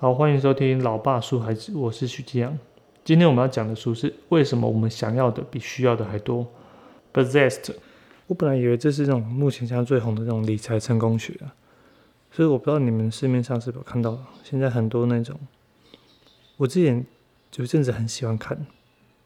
[0.00, 2.56] 好，欢迎收听《老爸书孩子》，我是许基阳。
[3.04, 6.46] 今天我们要讲的书是《为什么我们想要的比需要的还多》
[7.12, 7.74] ，Possessed。
[8.28, 11.50] 我本来以为这是这种目前现在最红的这种理财成功学啊，
[12.30, 15.36] 所以我不知道你们市面上是否看到，现在很多那种，
[16.58, 17.04] 我之前
[17.56, 18.68] 有一阵子很喜欢看，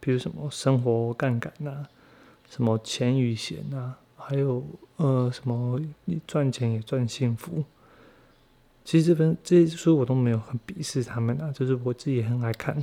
[0.00, 1.84] 比如什么生活杠杆呐，
[2.48, 4.64] 什么钱与闲呐，还有
[4.96, 5.78] 呃什么
[6.26, 7.62] 赚钱也赚幸福。
[8.84, 12.82] 其实这本这些书我都没有很鄙视他们啊，就是我自己也很爱看，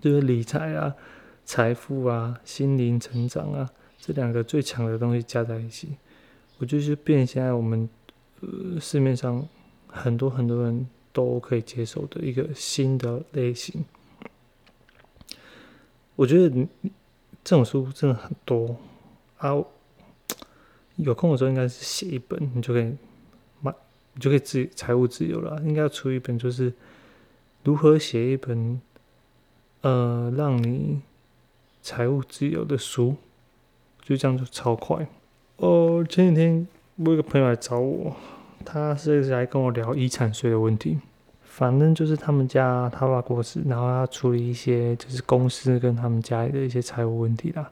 [0.00, 0.92] 就是理财啊、
[1.44, 5.96] 财富啊、心灵成长啊这两个最强的东西加在一起，
[6.58, 7.88] 我就是变现在我们
[8.40, 9.46] 呃市面上
[9.86, 13.84] 很多很多人都可以接受的一个新的类型。
[16.16, 16.66] 我觉得
[17.44, 18.76] 这种书真的很多
[19.36, 19.50] 啊，
[20.96, 22.96] 有空的时候应该是写一本，你就可以。
[24.18, 25.62] 你就可以自财务自由了。
[25.62, 26.72] 应该要出一本，就是
[27.62, 28.80] 如何写一本，
[29.82, 31.02] 呃，让你
[31.82, 33.14] 财务自由的书，
[34.02, 35.06] 就这样就超快。
[35.58, 36.66] 哦，前几天
[36.96, 38.16] 我有个朋友来找我，
[38.64, 40.98] 他是来跟我聊遗产税的问题。
[41.44, 47.70] 反正就是他们家他爸过世，然后他处理一些就是公司跟他们家里的一些财务问题啦。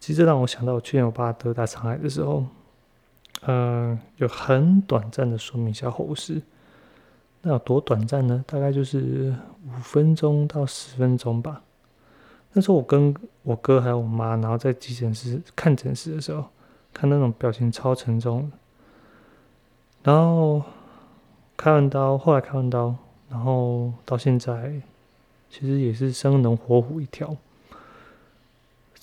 [0.00, 2.44] 其实这让我想到我去年我爸得大肠癌的时候。
[3.42, 6.40] 呃，有很短暂的说明一下后事。
[7.42, 8.44] 那有多短暂呢？
[8.46, 9.34] 大概就是
[9.66, 11.62] 五分钟到十分钟吧。
[12.52, 16.44] 那时候我跟我哥还有我妈，然后在急诊室看诊室的时候，
[16.92, 18.50] 看那种表情超沉重。
[20.04, 20.62] 然后
[21.56, 22.94] 开完刀，后来开完刀，
[23.28, 24.80] 然后到现在，
[25.50, 27.36] 其实也是生龙活虎一条。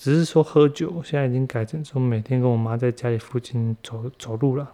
[0.00, 4.72] 只是说喝酒，现在已经改成说每天跟我妈在家里附近走走路了。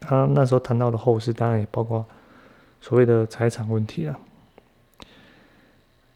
[0.00, 2.04] 他那时候谈到的后事，当然也包括
[2.80, 4.18] 所谓的财产问题啊。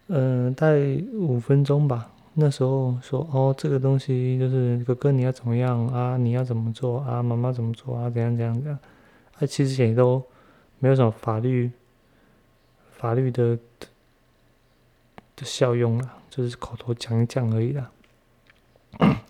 [0.08, 0.78] 嗯，大概
[1.12, 2.10] 五分钟吧。
[2.34, 6.16] 那时候说哦，这个东西就是哥哥你要怎么样啊？
[6.16, 7.22] 你要怎么做啊？
[7.22, 8.10] 妈妈怎么做啊？
[8.10, 8.76] 怎样怎样怎样？
[9.38, 10.20] 啊，其实也都
[10.80, 11.70] 没有什么法律
[12.90, 13.56] 法律的
[15.36, 16.14] 的效用了。
[16.34, 17.90] 就是口头讲一讲而已啦。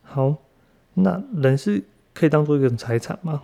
[0.00, 0.36] 好，
[0.94, 1.82] 那人是
[2.12, 3.42] 可以当做一个财产吗？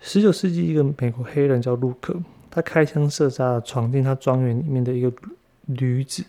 [0.00, 2.18] 十九世纪，一个美国黑人叫路克，
[2.50, 5.12] 他开枪射杀了，闯进他庄园里面的一个
[5.66, 6.24] 驴子。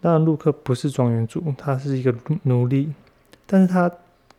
[0.00, 2.14] 当然，路克不是庄园主，他是一个
[2.44, 2.94] 奴隶，
[3.46, 3.90] 但是他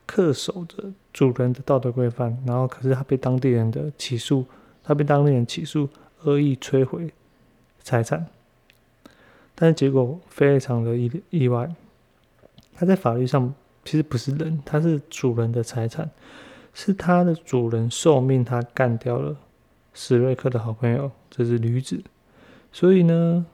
[0.08, 2.42] 恪守着主人的道德规范。
[2.48, 4.46] 然后，可是他被当地人的起诉，
[4.82, 5.90] 他被当地人起诉，
[6.24, 7.12] 恶意摧毁
[7.84, 8.26] 财产。
[9.62, 11.70] 但是结果非常的意意外，
[12.74, 13.54] 他在法律上
[13.84, 16.10] 其实不是人，他是主人的财产，
[16.74, 19.36] 是他的主人受命他干掉了
[19.94, 22.02] 史瑞克的好朋友这只驴子，
[22.72, 23.46] 所以呢，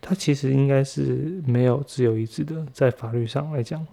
[0.00, 3.86] 他其实应该是没有自由意志的，在法律上来讲。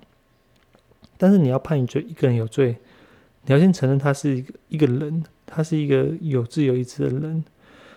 [1.16, 2.76] 但是你要判一罪一个人有罪，
[3.46, 7.46] 你要先承认他是一个一个人，他是一个有自由意志的人，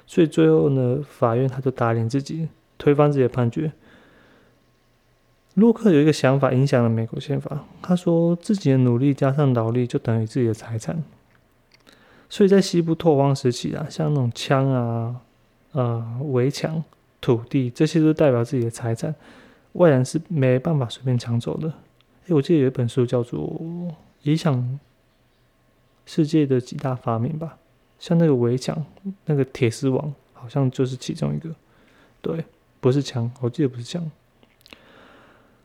[0.06, 2.46] 所以最后呢，法院他就打脸自己。
[2.78, 3.72] 推翻自己的判决。
[5.54, 7.64] 洛克有一个想法，影响了美国宪法。
[7.80, 11.04] 他说，自己的努力加上劳力就等于自己的财产。
[12.28, 15.20] 所以在西部拓荒时期啊，像那种枪啊、
[15.70, 16.82] 呃围墙、
[17.20, 19.14] 土地，这些都代表自己的财产，
[19.74, 21.68] 外人是没办法随便抢走的。
[22.26, 23.40] 诶，我记得有一本书叫做
[24.22, 24.80] 《影响
[26.04, 27.58] 世界的几大发明》吧，
[28.00, 28.84] 像那个围墙、
[29.26, 31.50] 那个铁丝网，好像就是其中一个。
[32.20, 32.44] 对。
[32.84, 34.10] 不是枪，我记得不是枪。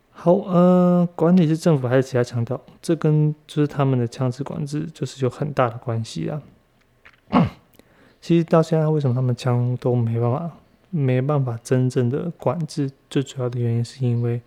[0.09, 2.61] 好，呃，管理是政府还是其他强调？
[2.81, 6.41] 这跟就是他们的枪支管制就是有很大的关系啊。
[8.21, 10.49] 其实到现在，为什么他们枪都没办法、
[10.91, 12.89] 没办法真正的管制？
[13.09, 14.41] 最主要的原因是因为，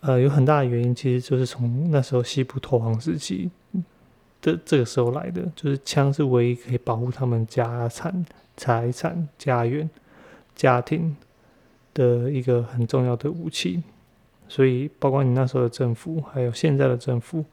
[0.00, 3.48] 呃，有很大的原因，其实就是从那时候西部投荒时期
[4.42, 9.88] 的这个时候来的，就是枪是唯一可以保护他们家产、财产、家园、
[10.56, 11.16] 家庭。
[12.00, 13.82] 的一个很重要的武器，
[14.48, 17.44] 所以包括你那时候的政府，还有现在的政府，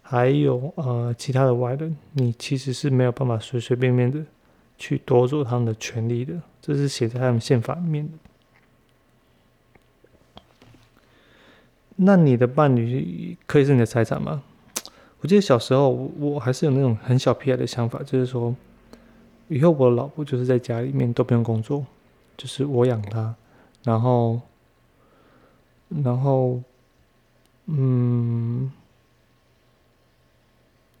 [0.00, 4.24] 还有呃其他的外人，你其实是没有办法随随便便的
[4.78, 8.12] 去夺走他们的权利的，这是写在他们宪法里面的。
[11.96, 14.42] 那你的伴侣可以是你的财产吗？
[15.20, 18.54] 我记得小时候我还是有那种很小屁孩的想法，就是说，
[19.48, 21.84] 以后我老婆就是在家里面都不用工作，
[22.36, 23.34] 就是我养她。
[23.84, 24.40] 然后，
[25.88, 26.60] 然后，
[27.66, 28.72] 嗯，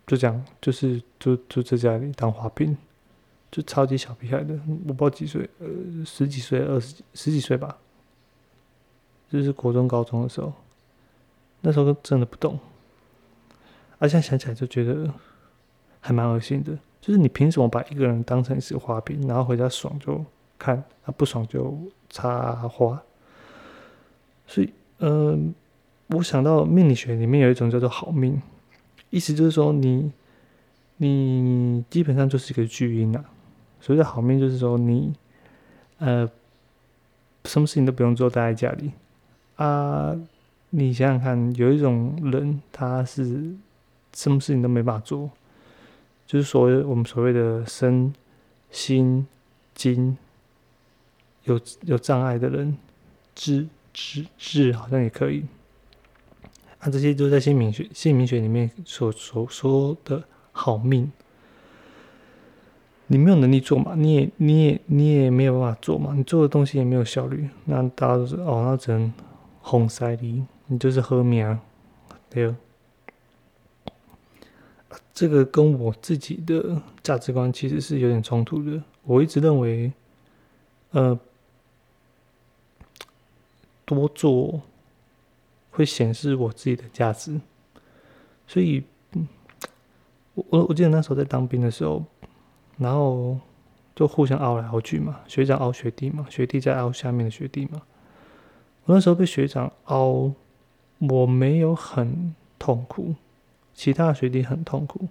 [0.06, 2.76] 就这样，就是就就在家里当花瓶，
[3.50, 4.54] 就超级小屁孩的，
[4.86, 5.66] 我不知道几岁，呃，
[6.04, 7.78] 十几岁、二十十几岁吧，
[9.30, 10.52] 就是国中、高中的时候，
[11.62, 12.58] 那时候真的不懂，
[13.98, 15.12] 而现在想起来就觉得
[16.00, 16.78] 还蛮恶心的。
[17.00, 20.24] 就是你凭什么把一个人当成一支花瓶，然后回家爽就
[20.58, 21.76] 看，啊不爽就
[22.08, 23.02] 插花？
[24.46, 25.54] 所以，嗯，
[26.08, 28.40] 我想到命理学里面有一种叫做好命，
[29.10, 30.12] 意思就是说你，
[30.98, 33.24] 你基本上就是一个巨婴啊。
[33.80, 35.12] 所谓的好命就是说你，
[35.98, 36.30] 呃，
[37.44, 38.92] 什么事情都不用做，待在家里
[39.56, 40.14] 啊。
[40.70, 43.54] 你想想看，有一种人他是
[44.12, 45.30] 什么事情都没法做。
[46.26, 48.12] 就是所谓我们所谓的身
[48.70, 49.26] 心
[49.74, 50.16] 经
[51.44, 52.76] 有有障碍的人，
[53.34, 55.44] 智智智好像也可以。
[56.78, 61.10] 啊，这些都在姓名学姓名学里面所所说的好命。
[63.06, 67.48] 你没有能力做嘛，你也你也你也没有办法做嘛，你做的东西也没有效率。
[67.66, 69.12] 那大家都是哦，那只能
[69.60, 71.58] 哄塞你，你就是喝命，
[72.30, 72.54] 对。
[75.12, 78.82] 这个跟我自己的价值观其实是有点冲突的。
[79.02, 79.92] 我一直认为，
[80.90, 81.16] 呃，
[83.84, 84.62] 多做
[85.70, 87.40] 会显示我自己的价值。
[88.46, 88.84] 所以，
[90.34, 92.04] 我我我记得那时候在当兵的时候，
[92.78, 93.38] 然后
[93.94, 97.82] 就互相凹来凹去嘛，学长凹学弟嘛，学弟在凹下面的学弟嘛。
[98.84, 100.32] 我那时候被学长凹，
[100.98, 103.14] 我没有很痛苦。
[103.76, 105.08] 其他学弟很痛苦，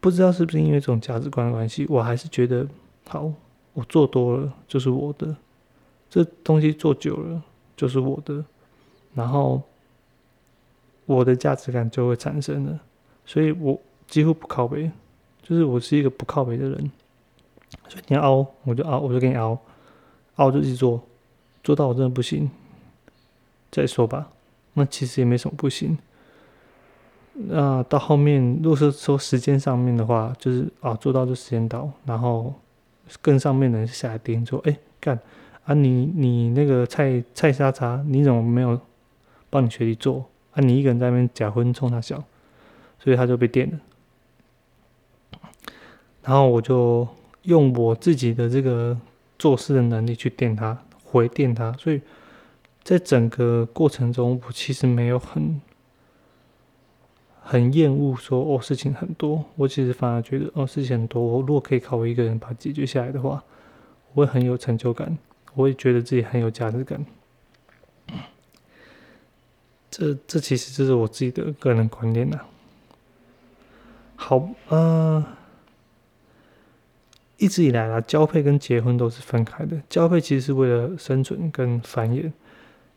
[0.00, 2.66] 不知道是不是因为这种价值观的关系，我还是觉得
[3.06, 3.30] 好，
[3.74, 5.36] 我做多了就是我的，
[6.08, 7.42] 这东西做久了
[7.76, 8.44] 就是我的，
[9.14, 9.62] 然后
[11.04, 12.80] 我的价值感就会产生了，
[13.24, 14.90] 所以我几乎不靠背，
[15.42, 16.90] 就是我是一个不靠背的人，
[17.88, 19.58] 所以你要凹我就凹，我就给你凹，
[20.36, 21.02] 凹就去做，
[21.62, 22.50] 做到我真的不行
[23.70, 24.30] 再说吧。
[24.74, 25.96] 那其实也没什么不行。
[27.32, 32.54] 那到后面，如果是说时间上面的话，就是啊，做到就时间到，然后
[33.20, 35.18] 更上面的人下来盯说：“哎，干
[35.66, 38.80] 啊，你你那个菜菜沙茶，你怎么没有
[39.50, 40.24] 帮你学弟做？
[40.52, 42.24] 啊，你一个人在那边假婚冲他笑，
[42.98, 43.78] 所以他就被电了。
[46.22, 47.06] 然后我就
[47.42, 48.98] 用我自己的这个
[49.38, 52.00] 做事的能力去电他，回电他，所以。
[52.86, 55.60] 在整个过程中，我其实没有很
[57.42, 63.42] 很厌恶说哦事情很多，我其实反而觉得哦事情很多，我如果可以靠我一个人把它解决下来的话，
[64.14, 65.18] 我会很有成就感，
[65.56, 67.04] 我会觉得自己很有价值感。
[69.90, 72.38] 这这其实就是我自己的个人观念呐。
[74.14, 75.24] 好，呃，
[77.38, 82.30] 一直以来啊，交配跟结婚都是分开的，交配其实是为了生存跟繁衍。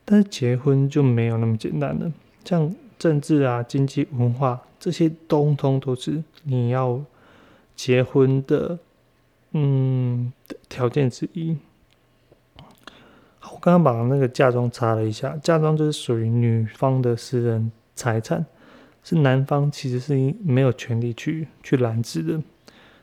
[0.03, 2.11] 但是结婚就没有那么简单了，
[2.43, 7.01] 像政治啊、经济、文化这些，通通都是你要
[7.75, 8.77] 结婚的，
[9.51, 10.33] 嗯，
[10.67, 11.57] 条件之一。
[13.43, 18.45] 我刚刚把那个嫁妆查了一下，嫁妆就是属于女方的私人财产，
[19.03, 22.41] 是男方其实是没有权利去去拦制的，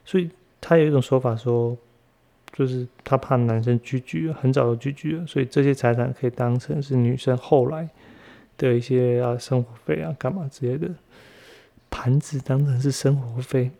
[0.05, 0.31] 所以
[0.61, 1.77] 他有一种说法说。
[2.53, 7.87] 就是他怕男生拒绝，很早就拒绝了，所以这些财产可以当成是女生后来
[8.57, 10.89] 的一些啊生活费啊干嘛之类的
[11.91, 13.71] 盘子，当成是生活费。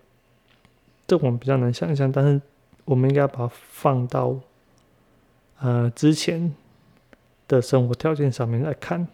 [1.07, 2.39] 这我们比较难想象，但是
[2.85, 4.39] 我们应该把它放到
[5.59, 6.55] 呃之前
[7.49, 9.07] 的生活条件上面来看。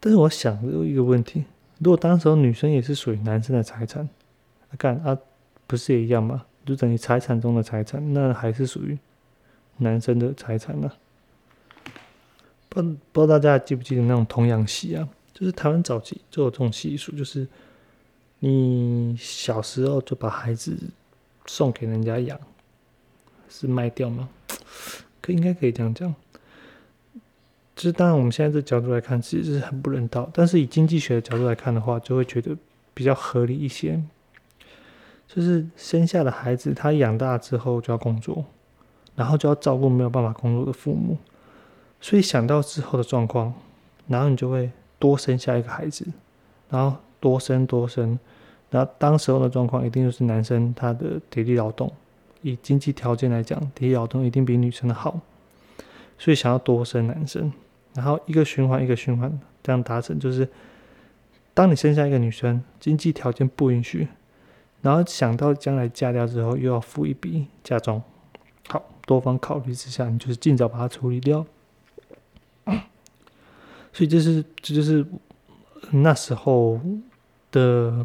[0.00, 1.44] 但是我想有一个问题：
[1.78, 4.08] 如果当时候女生也是属于男生的财产，
[4.76, 5.18] 干啊，
[5.66, 6.44] 不是也一样吗？
[6.66, 8.98] 就等于财产中的财产，那还是属于
[9.78, 10.92] 男生的财产呢？
[12.68, 15.08] 不不知道大家记不记得那种童养媳啊？
[15.32, 17.46] 就是台湾早期就有这种习俗，就是
[18.40, 20.76] 你小时候就把孩子
[21.46, 22.38] 送给人家养，
[23.60, 24.28] 是卖掉吗？
[25.20, 26.12] 可应该可以这样讲。
[27.76, 30.28] 就是当然，我们现在这角度来看，其实是很不人道。
[30.32, 32.56] 但是以经济学的角度来看的话，就会觉得
[32.92, 34.02] 比较合理一些。
[35.26, 38.44] 就是生下的孩子，他养大之后就要工作，
[39.16, 41.16] 然后就要照顾没有办法工作的父母，
[42.00, 43.52] 所以想到之后的状况，
[44.06, 46.06] 然后你就会多生下一个孩子，
[46.68, 48.18] 然后多生多生，
[48.70, 51.90] 然后当时候的状况一定就是男生他的体力劳动，
[52.44, 55.18] 以经济条件来讲，体力劳动一定比女生的好，
[56.18, 57.50] 所以想要多生男生，
[57.94, 60.46] 然后一个循环一个循环这样达成，就是
[61.54, 64.06] 当你生下一个女生，经济条件不允许。
[64.82, 68.02] 然后想到将来嫁掉之后又要付一笔嫁妆，
[68.68, 71.46] 好，多方考虑之下，你就是尽早把它处理掉。
[73.94, 75.06] 所以这是这就是
[75.90, 76.78] 那时候
[77.50, 78.04] 的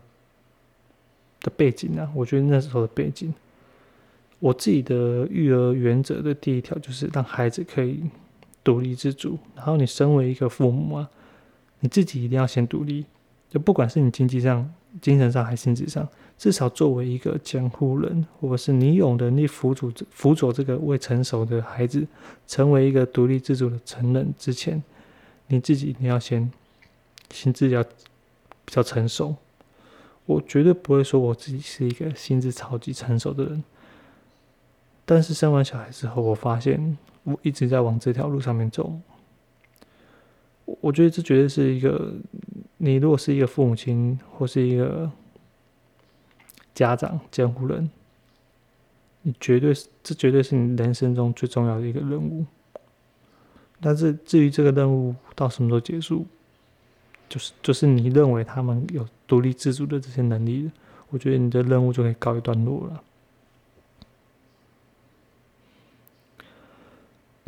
[1.42, 3.34] 的背景啊，我觉得那时候的背景，
[4.40, 8.02] 我自己的育儿原则的第一条就是让孩子可以
[8.64, 11.10] 独立自主，然后你身为一个父母啊，
[11.82, 13.06] 你自己一定要先独立，
[13.50, 22.08] 就不管是你经济上、精神上还是心智上，至少作为一个监护人，或者是你有能力辅助辅佐这个未成熟的孩子
[22.48, 24.82] 成为一个独立自主的成人之前。
[25.48, 26.50] 你自己一定要先
[27.32, 27.90] 心智要比
[28.68, 29.36] 较成熟，
[30.26, 33.64] 我绝对不会说我自己是一个心智超级成熟的人，
[35.12, 38.94] 但是生完小孩之后，我发现我一直在往这条路上面走。
[40.66, 42.14] 我我觉得这绝对是一个，
[42.78, 45.12] 你如果是一个父母亲或是一个
[46.76, 47.90] 家长监护人，
[49.24, 52.46] 你绝对是这绝对是你人生中最重要的一个任务。
[53.82, 56.24] 但是至于这个任务到什么时候结束，
[57.28, 60.70] 就是就是你认为他们有独立自主的这些能力，
[61.10, 63.04] 我觉得你的任务就可以告一段落了。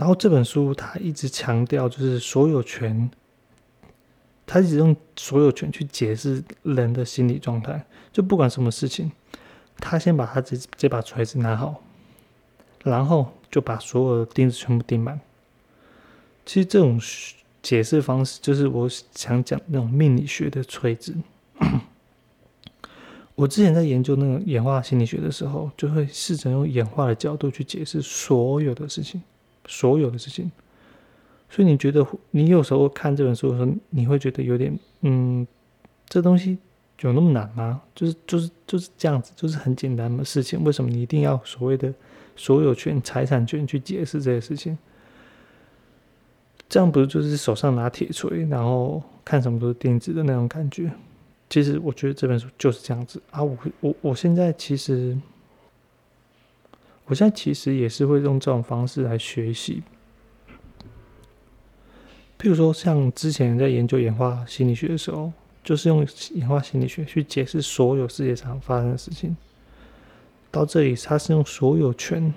[0.01, 3.07] 然后这本书他一直强调就是所有权，
[4.47, 9.11] 他一直用所有权去解释人的心理状态，就不管什么事情，
[9.77, 11.83] 他先把他这这把锤子拿好，
[12.83, 15.21] 然后就把所有的钉子全部钉满。
[16.47, 16.99] 其实这种
[17.61, 21.15] 解释方式，就是我想讲那种命理学的锤子。
[23.35, 29.21] 我之前在研究那个演化心理学的时候，就会试着用演化的角度去解释所有的事情，
[29.67, 30.51] 所有的事情。
[31.49, 35.45] 所以你觉得，你有时候看这本书的时候，你会觉得有点，嗯，
[36.07, 36.57] 这东西
[37.01, 37.81] 有那么难吗？
[37.93, 41.93] 就是就是就是这样子，就是很简单的事情，为什么你一定要所谓的
[42.35, 44.77] 所有权、财产权去解释这些事情？
[46.69, 50.89] 这样不是就是手上拿铁锤，然后看什么都是钉子的那种感觉？
[51.49, 53.43] 其实我觉得这本书就是这样子啊！
[53.43, 55.17] 我我我现在其实，
[57.11, 59.83] 我现在其实也是会用这种方式来学习。
[62.39, 65.29] 譬如说，像之前在研究演化心理学的时候，
[65.61, 69.35] 就是用演化心理学去解释所有世界上发生的事情。
[70.51, 72.33] 到这里，他是用所有权。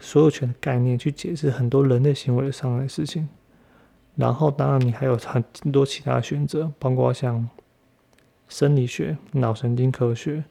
[0.00, 3.28] 所有权的概念去解释很多人类行为上的事情，
[4.16, 7.48] 然后当然你还有很多其他选择，包括像
[8.48, 10.42] 生理学、脑神经科学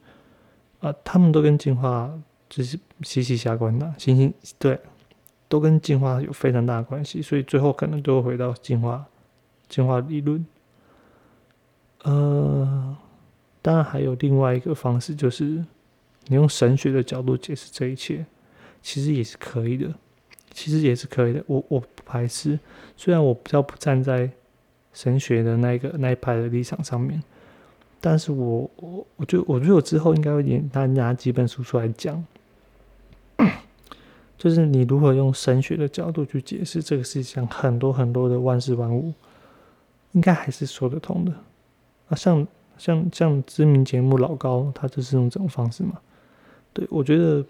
[0.79, 2.17] 啊，他们都跟进化
[2.49, 4.79] 就是息息相关的，行星对，
[5.47, 9.05] 都跟进化有非常大的关系，所以最后可能都会回到进化
[9.67, 10.45] 进化理论。
[12.03, 12.97] 呃，
[13.61, 15.63] 当然还有另外一个方式，就是
[16.27, 18.25] 你用神学的角度解释这一切。
[18.79, 19.93] 其实也是可以的，
[20.51, 21.43] 其实也是可以的。
[21.47, 22.57] 我我不排斥，
[22.95, 24.29] 虽然我比较不站在
[24.93, 27.21] 神学的那个那一派的立场上面，
[27.99, 32.23] 但是我我我觉我觉得我之后应该会拿拿几本书出来讲，
[34.37, 39.13] 就是你如何用神学的角度去解释这个世界上很多很多的万事万物，
[40.11, 41.31] 应该还是说得通的。
[42.09, 45.99] 啊，像像像知名节目老高，他就是用这种方式嘛。
[46.73, 47.45] 对我觉得。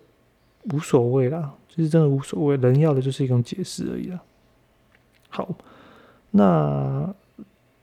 [0.73, 2.57] 无所谓啦，就是真的无所谓。
[2.57, 4.19] 人要的就是一种解释而已啦。
[5.29, 5.55] 好，
[6.31, 7.15] 那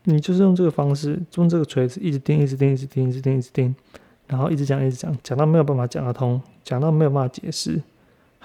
[0.03, 3.75] 你就是用这个方式，用这个锤子一直钉，一直钉，一直钉，一直钉，一直钉，
[4.27, 7.81] 然后一直讲，一直讲，讲到没有办法讲得通，讲到没有办法解释。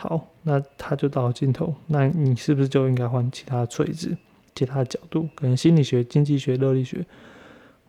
[0.02, 1.76] 好，那他就到了尽头。
[1.88, 4.16] 那你是不是就应该换其他的锤子，
[4.56, 5.28] 其他的角度？
[5.36, 7.06] 可能心理学、经济学、热力学，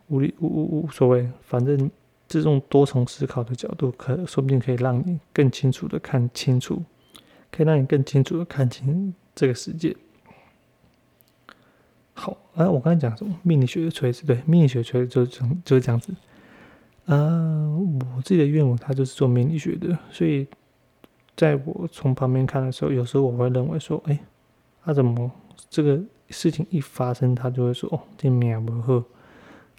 [0.09, 1.89] 无理无无无所谓，反正。
[2.27, 6.81] 这种多重思考的角度，可说不定可以让你更清楚的看清楚，
[7.51, 9.93] 可以让你更清楚的看清这个世界。
[12.13, 13.37] 好，哎，我刚才讲什么？
[13.43, 16.13] 命理学的锤子，对，命理学锤子就是这就是这样子。
[17.07, 20.47] 嗯，我自己的愿望，他就是做命理学的，所以
[21.35, 24.19] 在我从旁边看的时候，有时候我会认为说，哎，
[24.83, 25.31] 他怎么
[25.69, 29.03] 这个事情一发生，他就会说，哦，这命不好。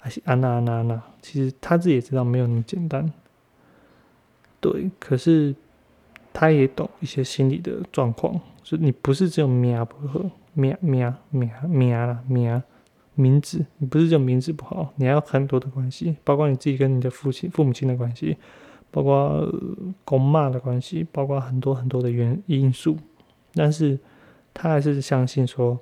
[0.05, 3.13] 还是安娜安娜安娜，其实他自己也知道没有那么简单。
[4.59, 5.55] 对，可是
[6.33, 10.21] 他也懂一些心理的状况，所以你不是只有命不好，
[10.55, 12.61] 命命命命啦命
[13.15, 18.37] 名字，你不是只有名字不好，你还有很多的关系，包括你自己跟你的父亲、父母亲的关系，
[18.93, 19.53] 包括
[20.05, 22.97] 公骂的关系，包括很多很多的原因素。
[23.55, 23.99] 但是
[24.55, 25.77] 他还是相信说，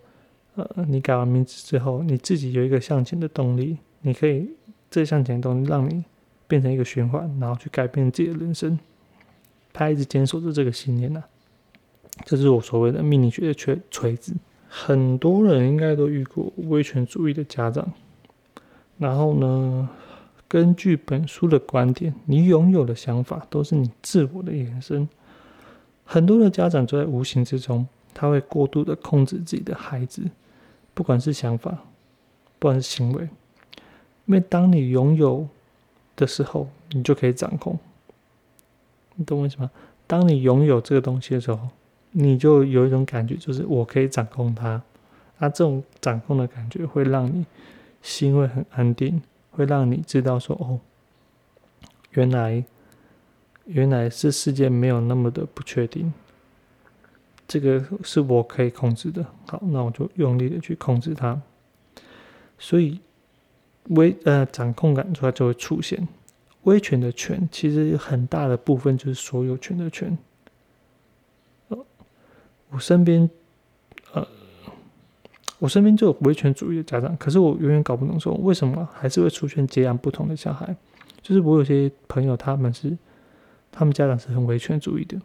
[0.54, 3.76] 呃，你改完名字之后，你自己有一个向前的动力。
[4.02, 4.48] 你可以
[4.90, 6.02] 这向前的动力让你
[6.48, 8.78] 变成一个循环，然后去改变自己的人生。
[9.72, 11.22] 他一直坚守着这个信念呐，
[12.24, 14.34] 这是我所谓的命理学的锤锤子。
[14.68, 17.92] 很多人应该都遇过威权主义的家长。
[18.98, 19.88] 然后呢，
[20.50, 25.08] 根据本书的观点，你拥有的想法都是你自我的延伸。
[26.04, 30.28] 很多的家长就在无形之中，他会过度的控制自己的孩子，
[30.92, 31.70] 不管是想法，
[32.58, 33.28] 不管是行为。
[34.26, 35.46] 因为当你拥有
[36.16, 37.78] 的时候，你就可以掌控。
[39.14, 39.70] 你懂为什么？
[40.08, 41.68] 当你拥有这个东西的时候，
[42.10, 44.82] 你就有一种感觉，就是我可以掌控它。
[45.38, 47.46] 那这种掌控的感觉会让你
[48.02, 50.80] 心会很安定，会让你知道说：“哦，
[52.10, 52.64] 原来
[53.64, 56.12] 原来是世界没有那么的不确定，
[57.46, 61.40] 这个是我可以控制的。”好，那我就用力的去控制它。
[62.58, 63.00] 所以。
[63.94, 66.06] 威呃掌控感出来就会出现，
[66.62, 70.16] 威权的权其实很大的部分就是所有权的权。
[72.68, 73.28] 我身边，
[75.60, 80.74] 我身边就有威权主义的家长，可是我永远搞不懂说为什么还是会出现截然不同的小孩。
[81.22, 82.98] 就是我有些朋友他们是，
[83.70, 85.20] 他们家长是很威权主义的，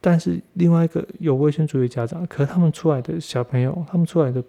[0.00, 4.42] 但是另外一个有威权主义家长，可是他们出来的小朋友，他们出来的。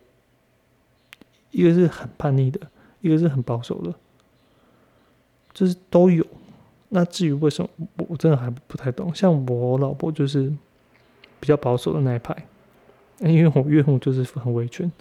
[1.51, 2.59] 一个是很叛逆的，
[2.99, 3.93] 一个是很保守的，
[5.53, 6.25] 就是都有。
[6.89, 9.15] 那至于为什么，我真的还不太懂。
[9.15, 10.53] 像我老婆就是
[11.39, 12.35] 比较保守的那一派，
[13.19, 14.91] 因为我岳父就是很维权，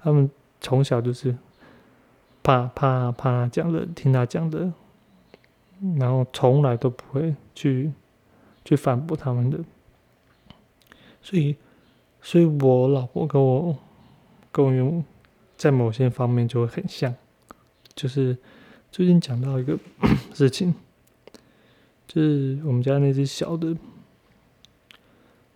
[0.00, 1.36] 他们从小就是
[2.42, 4.72] 怕怕怕讲的，听他讲的，
[5.98, 7.92] 然后从来都不会去
[8.64, 9.58] 去反驳他们的。
[11.22, 11.56] 所以，
[12.22, 13.78] 所以我老婆跟我
[14.50, 15.04] 跟我岳母。
[15.56, 17.14] 在某些方面就会很像，
[17.94, 18.36] 就是
[18.92, 19.78] 最近讲到一个
[20.34, 20.74] 事情，
[22.06, 23.74] 就是我们家那只小的，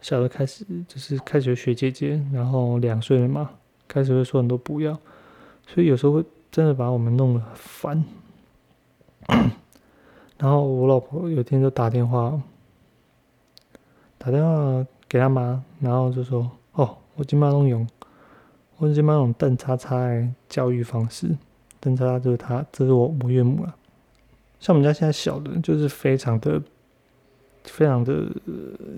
[0.00, 3.50] 小的开始就是开始学姐姐，然后两岁了嘛，
[3.86, 4.92] 开始会说很多不要，
[5.66, 8.04] 所以有时候会真的把我们弄得很烦。
[10.38, 12.40] 然后我老婆有天就打电话，
[14.16, 17.86] 打电话给他妈，然后就说：“哦，我今晚弄用。”
[18.78, 21.36] 或者这那种邓叉叉的教育方式，
[21.78, 23.76] 邓叉叉就是他，这是我我岳母啊。
[24.58, 26.62] 像我们家现在小的，就是非常的、
[27.64, 28.12] 非常的，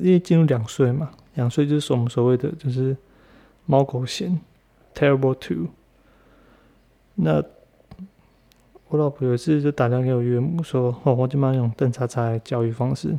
[0.01, 2.97] 因为进入两岁嘛，两岁就是我们所谓的就是
[3.67, 4.41] 猫狗嫌
[4.95, 5.69] ，terrible two。
[7.15, 7.43] 那
[8.89, 13.19] 我老婆有一次就打电话给我岳母说：“哦，我今晚用邓叉叉的教育方式。”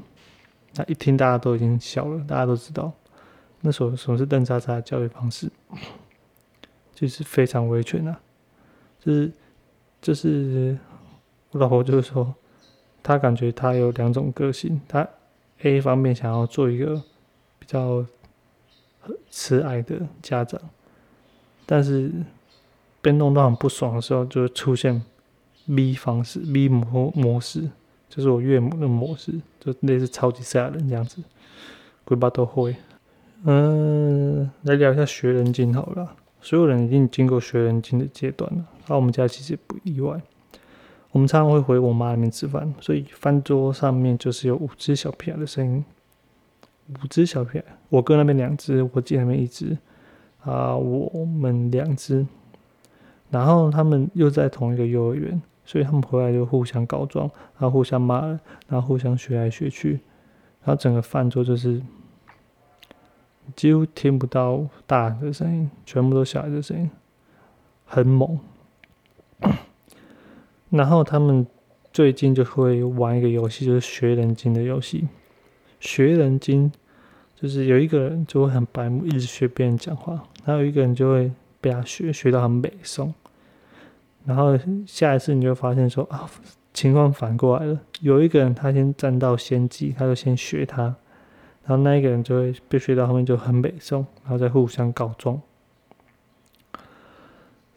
[0.76, 2.92] 那一听大家都已经笑了，大家都知道
[3.62, 5.52] 那时候什么是邓叉叉的教育方式。
[6.96, 8.20] 就是非常维权啊，
[9.00, 9.32] 就是
[10.00, 10.78] 就是
[11.52, 12.34] 我老婆就是说，
[13.02, 15.06] 她感觉她有两种个性，她
[15.64, 17.02] A 方面想要做一个
[17.60, 18.06] 比较
[19.30, 20.60] 慈爱的家长，
[21.66, 22.12] 但是
[23.02, 25.04] 被弄到很不爽的时候，就会出现
[25.66, 27.70] B 方式 B 模模式，
[28.10, 31.22] 就是我岳母的模式，就类似超级赛亚人这样子，
[32.06, 32.76] 鬼巴都会。
[33.46, 36.16] 嗯，来聊一下学人精好了。
[36.42, 40.22] 所有人已经经过学人精的阶段了，而我们家其实不意外。
[41.14, 45.86] 我们常常会回我妈那边吃饭，所以饭桌上面就是有五只小屁孩的声音。
[46.90, 49.78] 五只小屁孩，我哥那边两只，我姐那边一只，
[50.44, 52.28] 啊，我们两只。
[53.30, 58.22] 然后他们又在同一个幼儿园，所以他们回来就互相告状，然后互相骂，
[58.68, 59.92] 然后互相学来学去，
[60.64, 61.82] 然后整个饭桌就是。
[63.58, 66.90] 几乎听不到大人的声音，全部都小孩的声音，
[67.86, 68.40] 很猛。
[70.74, 71.46] 然后他们
[71.92, 75.08] 最近就会玩一个游戏，就是学人精的游戏。
[75.80, 76.72] 学人精
[77.36, 81.32] 就是有一个人就会很白目，一直学别人讲话，然后有一个人就会
[81.62, 83.14] 被他学学到很美颂。
[84.26, 84.58] 然后
[84.88, 86.28] 下一次你就发现说啊，
[86.74, 90.96] 情况反过来了，有一个人他先占到先机，他就先学他。
[91.66, 95.40] 然后那一个人就会被学到后面就很美颂，然后再互相告状。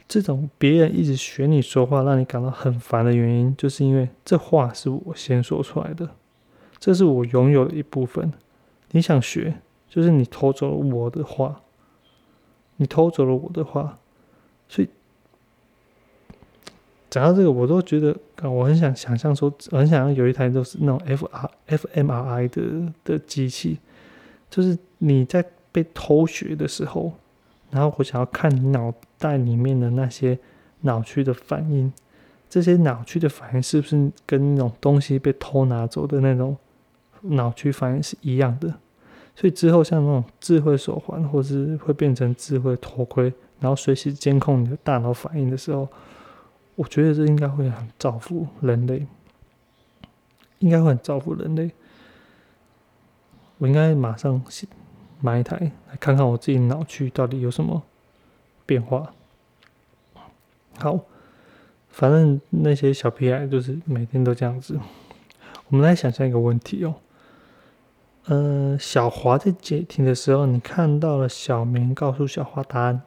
[0.09, 6.09] 这种别人一直学你说话，让你感到很烦的原因，就是因为这话是我先说出来的，
[6.79, 8.33] 这是我拥有的一部分。
[8.93, 11.61] 你想学，就是你偷走了我的话，
[12.77, 13.99] 你偷走了我的话，
[14.69, 14.89] 所以。
[17.09, 22.63] 讲到这个，我都觉得，我很想想象说，很想要有一台都是那种 F R F M R I 的
[23.05, 23.79] 的机器，
[24.51, 25.43] 就是你在
[25.73, 27.13] 被偷学的时候，
[27.71, 30.39] 然后我想要看你脑袋里面的那些
[30.83, 31.93] 脑区的反应，
[32.49, 36.57] 这些脑区的反应是不是跟那种东西被偷拿走的那种
[37.23, 38.75] 脑区反应是一样的？
[39.35, 45.87] 所以之后像那种智慧手环，或是会变成智慧头盔，然后随时监控你的大脑反应的时候，
[46.75, 49.07] 我觉得这应该会很造福人类，
[50.61, 51.71] 应该会很造福人类。
[53.59, 54.43] 我应该马上
[55.21, 55.57] 买一台
[55.91, 57.83] 来看看我自己脑区到底有什么
[58.67, 59.15] 变化。
[60.79, 61.01] 好，
[61.89, 64.79] 反正那些小屁孩就是每天都这样子。
[65.69, 66.97] 我们来想象一个问题哦。
[68.27, 73.03] 嗯，小华在解题的时候，你看到了小明告诉小华答案，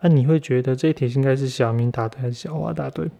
[0.00, 3.10] 那你会觉得这一题应该是小明答对还是小华答对？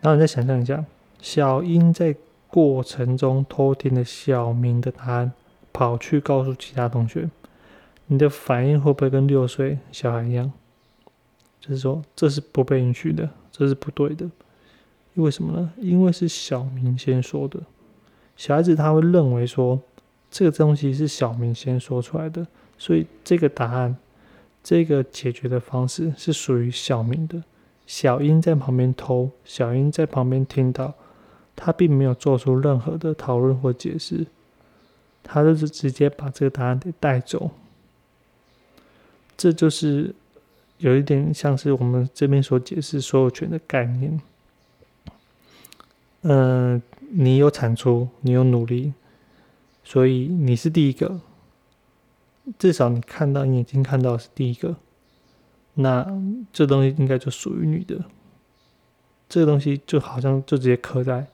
[0.00, 0.84] 然后你再想象一下，
[1.20, 2.14] 小英在
[2.48, 5.32] 过程中偷听了小明的答案，
[5.72, 7.28] 跑去告诉其他同学，
[8.06, 10.50] 你的反应会不会跟六岁小孩一样？
[11.60, 14.28] 就是说，这是不被允许的，这是不对的。
[15.14, 15.72] 因为什么呢？
[15.76, 17.60] 因为是小明先说的，
[18.36, 19.80] 小孩子他会认为说，
[20.30, 22.46] 这个东西是小明先说出来的，
[22.78, 23.96] 所以这个答案，
[24.62, 27.42] 这个解决的方式是属于小明的。
[27.86, 30.94] 小英在旁边偷，小英在旁边听到，
[31.58, 34.26] 他并没有做出任何的讨论或解释，
[35.22, 37.50] 他就是直接把这个答案给带走。
[39.36, 40.14] 这就是。
[40.78, 44.20] 有一点像是我们这边所解释所有权的概念。
[46.22, 48.92] 嗯，你有产出，你有努力，
[49.82, 51.20] 所以你是第一个。
[52.60, 54.76] 至少你看到，你眼睛看到是第一个。
[55.74, 56.06] 那
[56.52, 58.04] 这东西应该就属于你的。
[59.28, 61.26] 这个东西就好像就直接刻在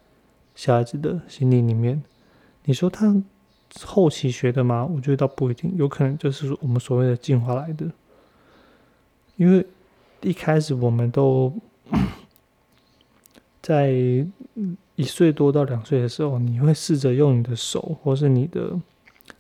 [0.55, 2.03] 小孩子的心里里面。
[2.65, 3.23] 你说他
[3.83, 4.85] 后期学的吗？
[4.85, 7.91] 我觉得倒不一定，有可能就是我们所谓的进化来的。
[9.37, 9.67] 因为
[10.23, 11.53] 一开始我们都
[13.61, 13.93] 在
[14.97, 18.81] 一岁多到两岁的时候，你会试着用你的手或是你的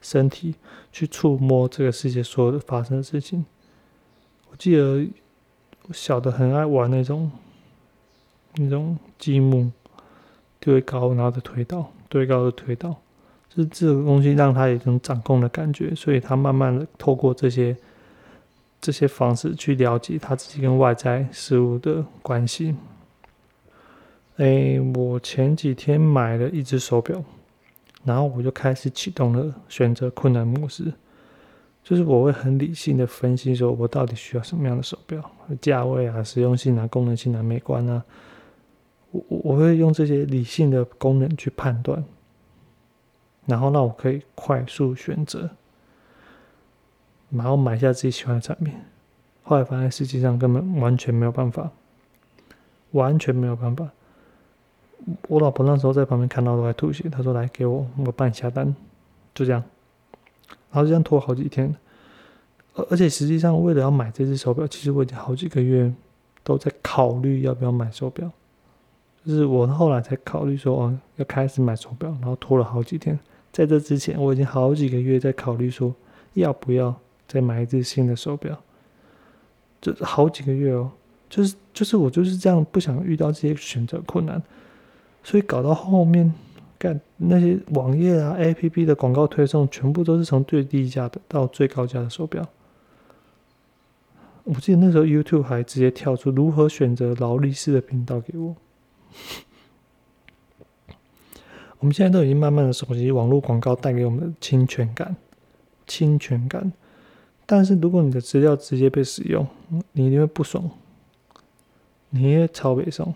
[0.03, 0.55] 身体
[0.91, 3.47] 去触摸这个世界所有的发生的事情。
[4.51, 5.07] 我记得
[5.93, 7.31] 小的很爱玩那种
[8.57, 9.71] 那种积木，
[10.65, 12.95] 堆高然后再推倒，堆高再推倒，
[13.55, 17.77] 是这个东西让他有一种掌控的感觉，所以他慢慢的透过这些。
[18.81, 22.77] 这些方式去了解他自己跟外在事物的关系。
[24.37, 27.25] 哎，我前几天买了一只手表，
[28.05, 30.93] 然后我就开始启动了选择困难模式，
[31.83, 35.31] 就是我会很理性的分析说，我到底需要什么样的手表，
[35.63, 38.05] 价位啊、实用性啊、功能性啊、美观啊，
[39.29, 42.05] 我我会用这些理性的功能去判断，
[43.47, 45.51] 然后让我可以快速选择。
[47.31, 48.73] 然后买下自己喜欢的产品，
[49.43, 51.71] 后来发现实际上根本完全没有办法，
[52.93, 53.89] 完全没有办法。
[55.29, 58.75] 我老婆那时候在旁边看到都在吐血，她说：“来给我，我帮你下单。”
[59.35, 59.63] 就这样，
[60.71, 61.75] 然后就这样拖好几天。
[62.75, 65.93] 而而且实际上，为了要买这只手表，其实我已经好几个月
[66.43, 68.31] 都在考虑要不要买手表。
[69.25, 73.19] 就是我后来才考虑说，哦，要开始买手表，然后拖了好几天。
[73.53, 75.95] 在这之前，我已经好几个月在考虑说，
[76.35, 76.95] 要不要。
[77.27, 78.57] 再买一只新的手表，
[79.81, 80.91] 就好几个月哦，
[81.29, 84.41] 就是就是我就是这样，不想遇到这些选择困难，
[85.23, 86.33] 所以搞到后面，
[86.79, 92.47] 干那些网页啊、APP 的广告推送，全部都是从最低价的到最高价的手表。
[94.45, 98.55] 我记得那时候 YouTube 还直接跳出如何选择劳力士的频道给我。
[101.79, 105.17] 我们现在都已经慢慢的熟悉网络广告带给我们的侵权感，
[105.87, 106.73] 侵权感。
[107.47, 109.47] 但是如果你的资料直接被使用，
[109.93, 110.71] 你一定会不爽，
[112.11, 113.15] 你会超北宋。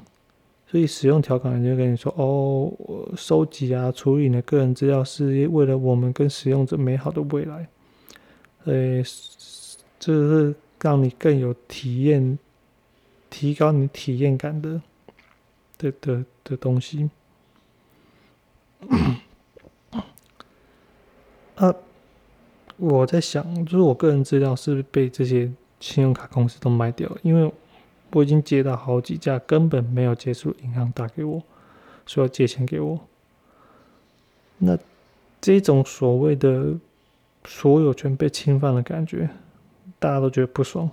[0.71, 2.71] 所以使用调侃就跟你说：“哦，
[3.17, 7.67] 收集啊，处理你的个人资料是为了我们跟使用者美好的未来。”
[8.65, 9.03] 呃，
[9.99, 12.39] 这是让你更有体验、
[13.31, 14.83] 提高你体验感的
[15.79, 17.09] 的的的东西。
[21.57, 21.75] 啊。
[22.81, 27.19] 我在想，就是我个人资料是不是被这些信用卡公司都卖掉了？
[27.23, 27.53] 因为
[28.13, 31.43] 我已经接到好几家根本没有接触银行打给我，
[32.07, 33.01] 说要借钱给我。
[34.59, 34.79] 那
[35.41, 36.77] 这种所谓的
[37.45, 39.29] 所有权被侵犯的感觉，
[39.99, 40.89] 大家都觉得不爽。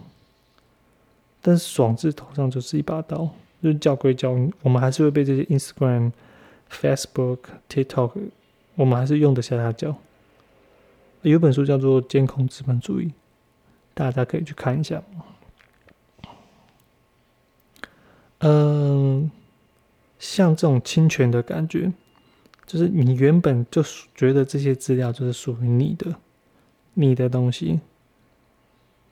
[1.40, 3.30] 但是爽字头上就是一把刀，
[3.66, 4.30] 就是教归教，
[4.62, 6.12] 我们还是会被这些 Instagram、
[6.70, 8.12] Facebook、TikTok，
[8.76, 9.96] 我们还是用得下它叫。
[11.24, 13.06] 有本书叫做《监控资本主义》，
[13.96, 15.02] 大家可以去看一下。
[18.42, 19.32] 嗯，
[20.20, 21.92] 像这种侵权的感觉，
[22.68, 23.82] 就是你原本就
[24.14, 26.16] 觉得这些资料就是属于你的，
[26.94, 27.80] 你的东西，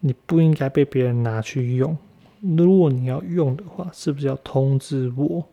[0.01, 1.97] 你不应该被别人拿去用。
[2.43, 5.43] 如果你要用的话，是不是要通知我？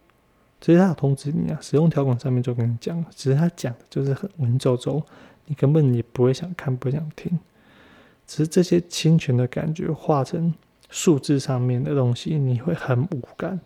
[0.60, 5.02] 其实他有通知你啊，使用条款上面就跟你讲了，只是他讲的就是很文绉绉，
[5.46, 7.38] 你根本也不会想看，不想听。
[8.26, 10.52] 只是这些侵权的感觉化成
[10.88, 13.60] 数字上面的东西，你会很无感。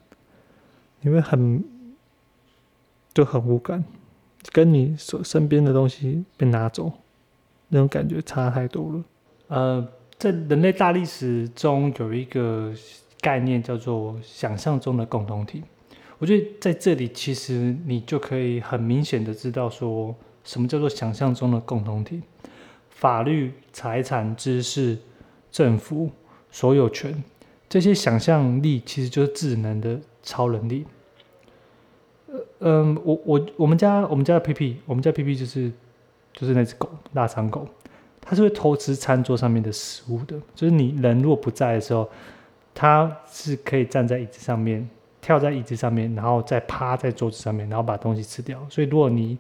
[1.01, 1.63] 你会很
[3.13, 3.85] 就很无感，
[4.53, 6.91] 跟你所身边的东西被拿走，
[7.69, 9.05] 那种感觉差太多了。
[9.49, 12.73] 呃，在人类大历史中有一个
[13.25, 15.63] 概念叫做想象中的共同体。
[16.19, 22.21] 我觉得在这里其实你就可以很明显的知道说什么叫做想象中的共同体。
[22.91, 24.99] 法律、财产、知识、
[25.51, 26.11] 政府、
[26.51, 27.25] 所有权，
[27.69, 30.85] 这些想象力其实就是智能的超能力。
[32.61, 35.73] 嗯，我我我们家我们家的皮皮，我们家皮皮就是
[36.33, 37.67] 就是那只狗，腊肠狗，
[38.21, 40.37] 它是会偷吃餐桌上面的食物的。
[40.55, 42.09] 就是你人如果不在的时候，
[42.75, 44.89] 它是可以站在椅子上面，
[45.21, 48.67] 跳在椅子上面，然后再趴在桌子上面，然后把东西吃掉。
[48.69, 49.39] 所以如果你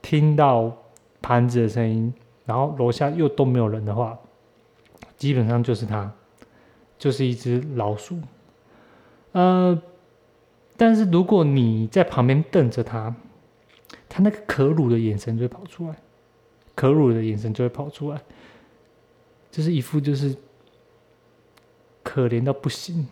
[0.00, 0.72] 听到
[1.20, 2.14] 盘子的声音，
[2.46, 4.18] 然后楼下又都没有人的话，
[5.16, 6.10] 基本上就是它，
[6.98, 8.18] 就是一只老鼠。
[9.32, 9.82] 呃。
[10.76, 13.14] 但是如果你在旁边瞪着他，
[14.08, 15.94] 他那个可辱的眼神就会跑出来，
[16.74, 18.18] 可辱的眼神就会跑出来，
[19.50, 20.34] 就是一副就是
[22.02, 23.06] 可怜到不行。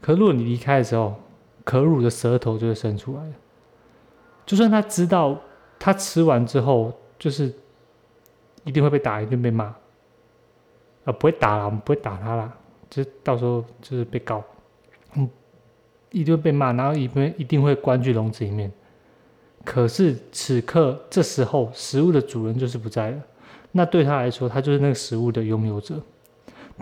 [0.00, 1.14] 可如果你离开的时候，
[1.64, 3.22] 可乳的舌头就会伸出来
[4.44, 5.40] 就算他知道
[5.78, 7.54] 他吃完之后就是
[8.64, 9.66] 一定会被打，一定被骂，
[11.04, 12.52] 啊，不会打了，我们不会打他了，
[12.90, 14.42] 就到时候就是被告，
[15.14, 15.28] 嗯。
[16.14, 18.70] 一定会被骂，然后一定一定会关去笼子里面。
[19.64, 23.22] 可是此刻这时候，食物的主人就是不在了。
[23.70, 25.98] 那对他来说，他就是那个食物的拥有者。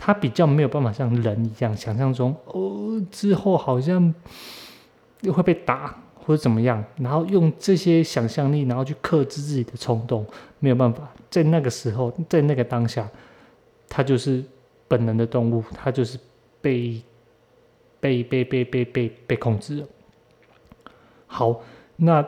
[0.03, 4.15] 他比较没有办法像人一样想象中，哦，之后好像
[5.21, 10.25] 又会被打或者怎么样，然后用这些想象力，然后去克制自己的冲动，
[10.59, 11.07] 没有办法。
[11.29, 13.07] 在那个时候，在那个当下，
[13.91, 14.43] 他就是
[14.89, 16.19] 本能的动物，他就是
[16.63, 17.03] 被。
[18.03, 19.87] 被被被被被被控制了。
[21.27, 21.61] 好，
[21.97, 22.27] 那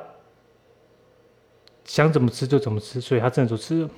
[1.86, 3.88] 想怎么吃就怎么吃，所以他真的就吃了。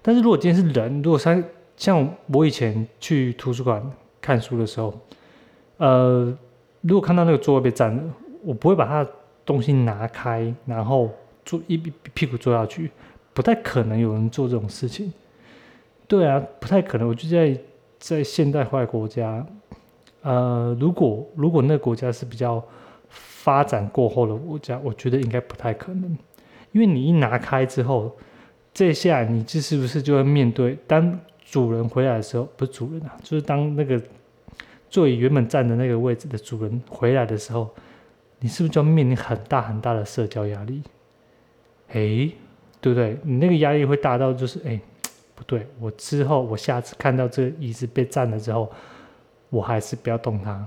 [0.00, 1.44] 但是如果今天是人，如果像
[1.76, 3.82] 像我以前去图书馆
[4.20, 4.92] 看书的时候，
[5.78, 6.36] 呃，
[6.82, 8.02] 如果看到那个座位被占了，
[8.42, 9.06] 我不会把他
[9.44, 11.10] 东西拿开，然后
[11.44, 12.90] 坐一屁股坐下去，
[13.32, 15.12] 不太可能有人做这种事情。
[16.06, 17.08] 对啊，不太可能。
[17.08, 17.58] 我就在
[17.98, 19.44] 在现代化国家。
[20.20, 22.62] 呃，如果如果那个国家是比较
[23.08, 26.16] 发展过后的国家，我觉得应该不太可能，
[26.70, 28.14] 因为你一拿开之后，
[28.72, 34.00] 这下你这是不是就会面对当主人回来的时候，不是主人啊，就是当那个
[34.88, 37.68] 座椅原本站的那个位置的主人回来的时候，
[38.40, 40.82] 你是不是就要面临很大很大的社交压力？
[41.88, 42.30] 哎，
[42.80, 43.18] 对不对？
[43.22, 44.80] 你那个压力会大到就是，哎，
[45.34, 48.70] 不对，我之后我下次看到这个椅子被占了之后。
[49.52, 50.66] 我还是不要动它。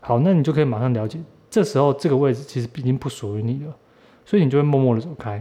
[0.00, 3.72] 好，那你就可以马上了解，这时候这个位置其实已经不属于你了，
[4.24, 5.40] 所以你就会默默的走开。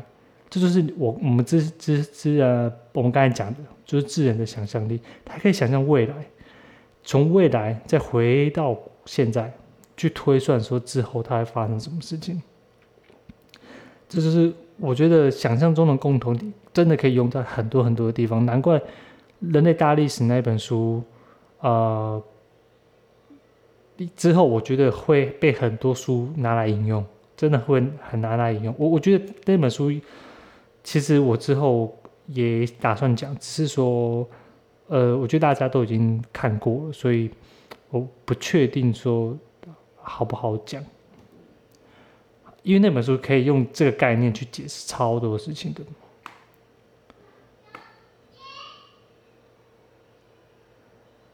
[0.52, 6.14] 这就是我我们之之之呃，我们刚才讲的，就是智人的想象力，他可以想象未来，
[7.04, 9.52] 从未来再回到现在，
[9.98, 12.40] 去推算说之后它会发生什么事情。
[14.08, 18.46] 这就是我觉得想象中的共同点，真的可以用在很多很多的地方。
[18.46, 18.78] 难怪
[19.40, 21.02] 《人类大历史》那本书，
[21.62, 22.22] 呃。
[24.16, 27.06] 之后，我觉得会被很多书拿来引用，
[27.38, 28.74] 真的会很拿来引用。
[28.76, 29.92] 我我觉得那本书，
[30.84, 34.28] 其实我之后也打算讲，只是说，
[34.88, 37.30] 呃，我觉得大家都已经看过了，所以
[37.90, 39.38] 我不确定说
[39.96, 40.84] 好不好讲。
[42.64, 45.82] 因为那本书可以用这个概念去解释超多事情的。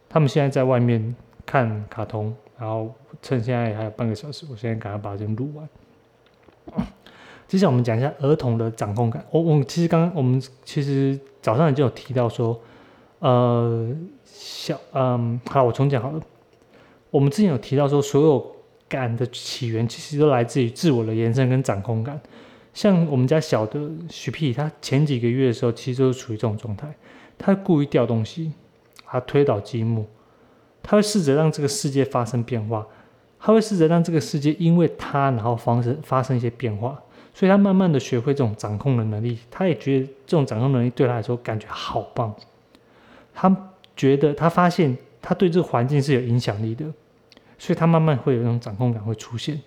[0.09, 2.35] 他们现在在外面看卡通。
[2.59, 5.69] 然后趁现在还有半个小时，我现在赶快把这录完。
[7.47, 9.25] 接下来我们讲一下儿童的掌控感。
[9.31, 12.59] 我我其实刚刚我们其实早上已经有提到说，
[13.19, 13.89] 呃，
[14.25, 16.21] 小嗯，好，我重讲好了。
[17.09, 18.55] 我们之前有提到说，所有
[18.89, 22.19] 感的起源其实都来自于自我的延伸跟掌控感。
[22.73, 26.93] 像我们家小的徐屁，他前几个月的时候，其实都是处于这种状态，
[27.37, 28.51] 他故意掉东西，
[29.05, 30.05] 他推倒积木，
[30.83, 32.85] 他会试着让这个世界发生变化，
[33.39, 37.01] 他会试着让这个世界因为他然后发生发生一些变化，
[37.37, 42.35] 所以他慢慢的学会这种掌控的能力，他也觉得这种掌控能力对他来说感觉好棒，
[43.31, 46.83] 他觉得他发现他对这个环境是有影响力的，
[47.59, 49.61] 所以他慢慢会有那种掌控感会出现。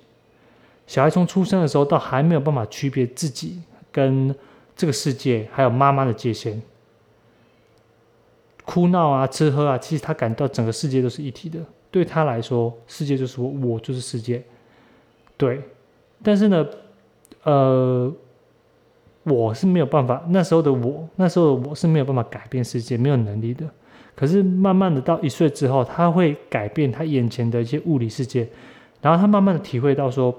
[0.89, 4.35] 小孩从出生的时候到还没有办法区别自己跟
[4.75, 6.61] 这个世界还有妈妈的界限，
[8.65, 11.61] 哭闹啊、吃喝啊，其实他感到整个世界都是一体的。
[11.93, 14.43] 对他来说，世界就是我，我就是世界。
[15.37, 15.63] 对，
[16.21, 16.67] 但是呢，
[17.45, 18.13] 呃，
[19.25, 20.25] 我是没有办法。
[20.29, 23.67] 那时候的我，那时候的我是没有办法改变世界，没有能力的。
[24.15, 28.49] 可是慢慢的到一岁之后，他会改变他眼前的一些物理世界，
[29.01, 30.35] 然后他慢慢的体会到说。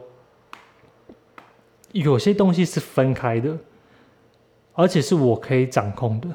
[1.93, 3.57] 有些东西是分开的，
[4.71, 6.29] 而且是我可以掌控的。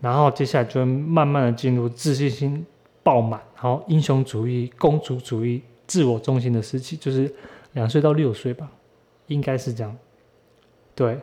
[0.00, 2.66] 然后接下来就会慢慢的进入自信心
[3.04, 7.32] 爆满，然后英雄主义、公主主义、自我中心的时期，就是
[7.74, 8.68] 两岁到六岁吧，
[9.32, 9.96] 应该是这样。
[10.94, 11.18] 对，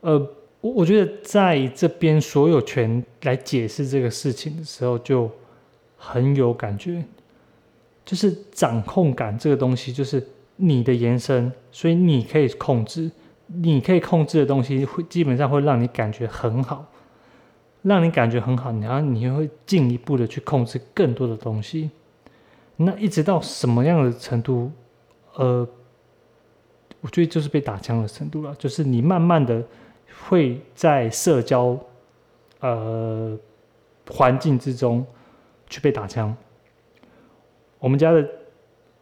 [0.00, 0.18] 呃，
[0.60, 5.30] 我我觉得在这边所有权来解释这个事情的时候，就
[5.96, 7.04] 很有感觉，
[8.04, 10.26] 就是掌控感这个东西，就是。
[10.56, 13.10] 你的延伸，所以你可以控制，
[13.46, 16.86] 你可以控制的东西会基本上会让你感觉很好，
[17.80, 21.90] 让你感觉很好，然后你会进一步的去控制更多的东西。
[22.76, 24.70] 那一直到什么样的程度？
[25.34, 25.66] 呃，
[27.02, 29.62] 我觉得就是被打枪的程度了，就是你慢慢的
[30.26, 31.78] 会在社交
[32.60, 33.38] 呃
[34.10, 35.06] 环境之中
[35.68, 36.34] 去被打枪。
[37.78, 38.26] 我们家的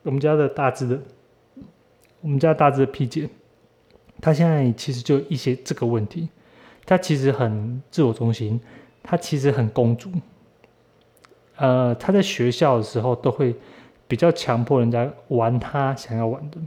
[0.02, 1.00] 我们家的大致的。
[2.22, 3.26] 我们家大只的 P 姐，
[4.20, 6.28] 她现在其实就一些这个问题，
[6.84, 8.60] 她其实很自我中心，
[9.02, 10.10] 她其实很公主。
[11.56, 13.56] 呃，她在学校的时候都会
[14.06, 16.58] 比较强迫人家玩她想要玩的，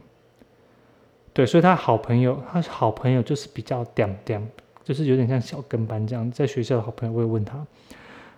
[1.34, 4.48] 对，所以他好朋友，他好朋友就是比较点点，
[4.84, 7.66] 就是有点像小跟班这样，在学校的好朋友会问他。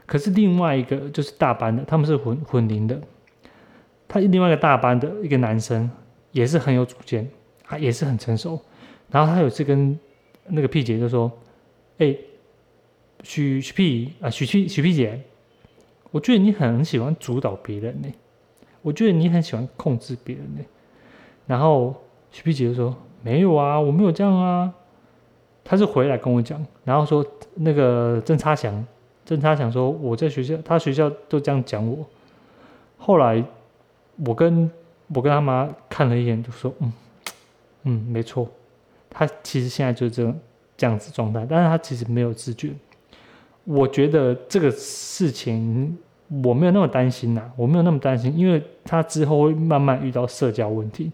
[0.06, 3.00] 可是另外一个就是大班的，他们是混混龄的，
[4.08, 5.90] 他另外一个大班的一个男生。
[6.32, 7.26] 也是很有主见，
[7.66, 8.60] 啊，也是很成熟。
[9.10, 9.98] 然后他有次跟
[10.48, 11.32] 那个 P 姐就说
[11.98, 12.14] ：“哎，
[13.24, 15.22] 许许 P 啊，许 P 许 P 姐，
[16.12, 18.10] 我觉得你很喜欢主导别人呢，
[18.82, 20.62] 我觉得你很喜欢控制别人呢。”
[21.48, 21.96] 然后
[22.36, 22.94] 许 P 姐就说
[23.24, 24.74] ：“没有啊，我没有这样啊。”
[25.64, 28.86] 他是回来跟我讲，然后说那个郑差祥，
[29.24, 32.06] 郑差祥说我在学校，他学校都这样讲我。
[32.98, 33.42] 后来
[34.26, 34.70] 我跟。
[35.14, 36.94] 我跟他妈看了一眼，就说：“嗯，
[37.84, 38.50] 嗯，没错，
[39.08, 40.36] 他其实现在就是这样
[40.76, 42.72] 这样子状态，但是他其实没有自觉。
[43.66, 45.96] 我觉得这个事情
[46.44, 51.12] 我没有那么担心呐，我没有那么担心，因为他之后会慢慢遇到社交问题，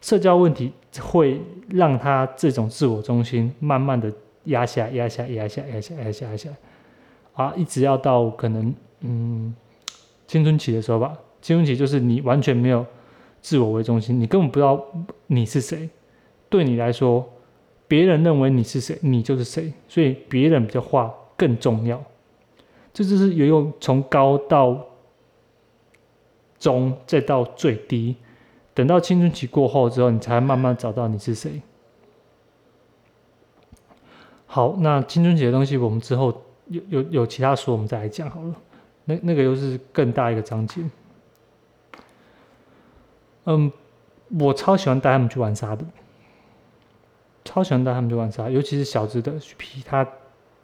[0.00, 4.12] 社交问题会让他这种自我中心慢慢的
[4.44, 6.50] 压下、压下、压下、压下、压下、压下，
[7.34, 9.54] 啊，一直要到可能嗯
[10.26, 12.84] 青春期的时候吧，青春期就是你完全没有。”
[13.42, 14.84] 自我为中心，你根本不知道
[15.26, 15.88] 你是谁。
[16.50, 17.26] 对你来说，
[17.88, 19.72] 别人认为你是谁，你就是谁。
[19.88, 21.98] 所以别人的话更重要。
[22.92, 24.78] 这就是有用从高到
[26.58, 28.14] 中，再到最低。
[28.80, 31.60] 等到青春期过后之后，你才慢慢找到你是谁。
[34.46, 38.54] 好，那青春期的东西，我们之后有有有其他书，我们再来讲好了。
[39.04, 40.80] 那那个又是更大一个章节。
[43.44, 43.70] 嗯，
[44.38, 45.84] 我超喜欢带他们去玩沙的，
[47.44, 50.08] 超喜欢带他们去玩沙，尤其是小只的皮，他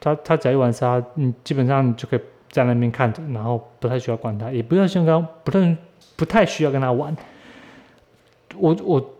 [0.00, 5.76] 他他只要一玩沙，你基本上你就可以在那边看着，然后不太需要管他，也不要像刚不太
[6.16, 7.14] 不太需要跟他玩。
[8.58, 9.10] 我我，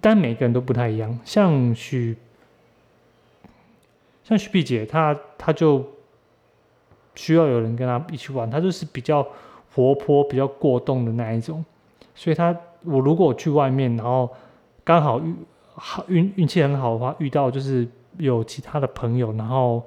[0.00, 2.16] 但每个人都不太一样，像许
[4.22, 5.84] 像许碧姐，她她就
[7.14, 9.26] 需要有人跟她一起玩，她就是比较
[9.74, 11.64] 活泼、比较过动的那一种，
[12.14, 12.56] 所以她。
[12.88, 14.30] 我如果去外面，然后
[14.84, 15.34] 刚好遇
[15.74, 19.82] 好运运气很好的话，遇到就是有其他的朋友，然后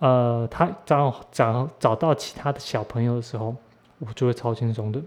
[0.00, 3.56] 呃，他找找找到其他的小朋友的时候，
[4.00, 5.00] 我就会超轻松的。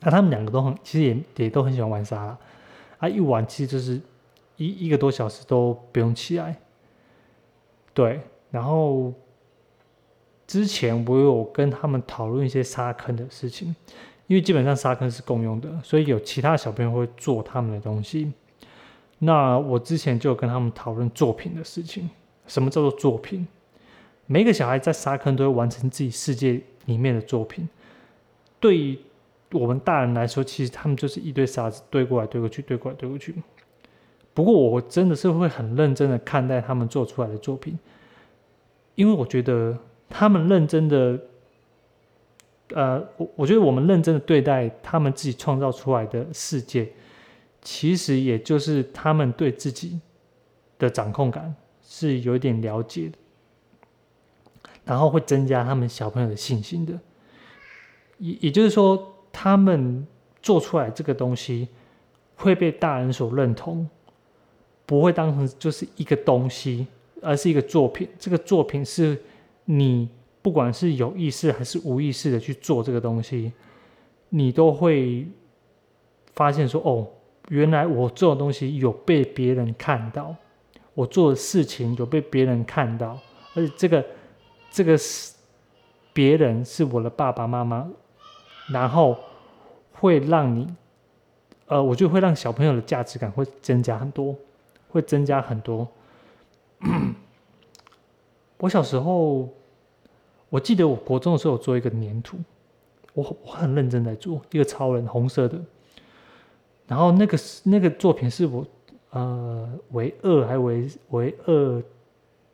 [0.00, 2.38] 那他们两个都很，其实也也都很喜欢玩沙拉，
[2.98, 4.00] 啊，一玩其实就是
[4.56, 6.56] 一一个多小时都不用起来。
[7.94, 8.20] 对，
[8.50, 9.12] 然后
[10.46, 13.74] 之前我有跟他们讨论一些沙坑的事情。
[14.28, 18.32] 因为基本上沙坑是共用的，所以有其他小朋友会做他们的东西。
[19.18, 22.08] 那我之前就有跟他们讨论作品的事情，
[22.46, 23.46] 什么叫做作品？
[24.24, 27.68] 每个小孩在沙坑都会完成自己世界里面的作品。
[28.58, 28.98] 对于
[29.52, 33.34] 我们大人来说，其实他们就是一堆沙子堆过来堆过去，堆过来堆过去。
[34.34, 37.78] 不过我真的是会很认真的看待他们做出来的作品，
[38.94, 39.78] 因为我觉得
[40.08, 41.20] 他们认真的，
[42.74, 46.90] 呃，我我觉得我们认真的对待他们自己创造出来的世界。
[47.60, 50.00] 其实也就是他们对自己
[50.80, 53.16] 的掌控感是有一点了解的，
[54.84, 56.98] 然后会增加他们小朋友的信心的。
[58.18, 60.06] 也也就是说，他们
[60.42, 61.68] 做出来这个东西
[62.36, 63.88] 会被大人所认同，
[64.86, 66.86] 不会当成就是一个东西，
[67.20, 68.08] 而是一个作品。
[68.18, 69.20] 这个作品是
[69.64, 70.08] 你
[70.42, 73.52] 不管是有意识还是无意识的去做这个东西，
[74.28, 75.26] 你都会
[76.34, 77.08] 发现说哦。
[77.48, 80.34] 原来我做的东西有被别人看到，
[80.94, 83.18] 我做的事情有被别人看到，
[83.54, 84.06] 而且这个
[84.70, 85.34] 这个是
[86.12, 87.90] 别人是我的爸爸妈妈，
[88.72, 89.16] 然后
[89.92, 90.66] 会让你，
[91.66, 94.34] 呃，我觉得会让小朋友的价值感会增加很多，
[94.88, 95.86] 会增加很多。
[98.58, 99.48] 我小时候，
[100.48, 102.36] 我记得我国中的时候有做一个粘土，
[103.12, 105.58] 我我很认真在做一个超人，红色的。
[106.86, 108.66] 然后那个那个作品是我，
[109.10, 111.82] 呃，为二还为为二，